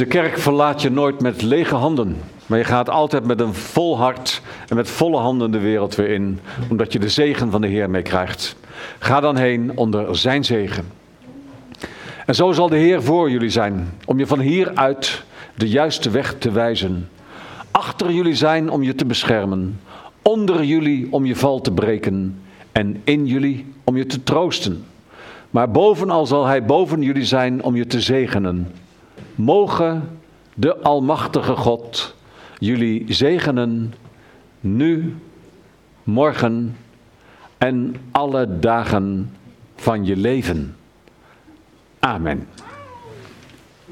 [0.00, 2.16] De kerk verlaat je nooit met lege handen.
[2.46, 6.08] Maar je gaat altijd met een vol hart en met volle handen de wereld weer
[6.08, 6.40] in.
[6.70, 8.56] Omdat je de zegen van de Heer mee krijgt.
[8.98, 10.84] Ga dan heen onder zijn zegen.
[12.26, 13.88] En zo zal de Heer voor jullie zijn.
[14.04, 15.22] Om je van hieruit
[15.54, 17.08] de juiste weg te wijzen.
[17.70, 19.80] Achter jullie zijn om je te beschermen.
[20.22, 22.42] Onder jullie om je val te breken.
[22.72, 24.84] En in jullie om je te troosten.
[25.50, 28.72] Maar bovenal zal hij boven jullie zijn om je te zegenen.
[29.34, 30.18] Mogen
[30.54, 32.14] de Almachtige God
[32.58, 33.94] jullie zegenen,
[34.60, 35.16] nu,
[36.02, 36.76] morgen
[37.58, 39.36] en alle dagen
[39.76, 40.76] van je leven.
[41.98, 42.48] Amen.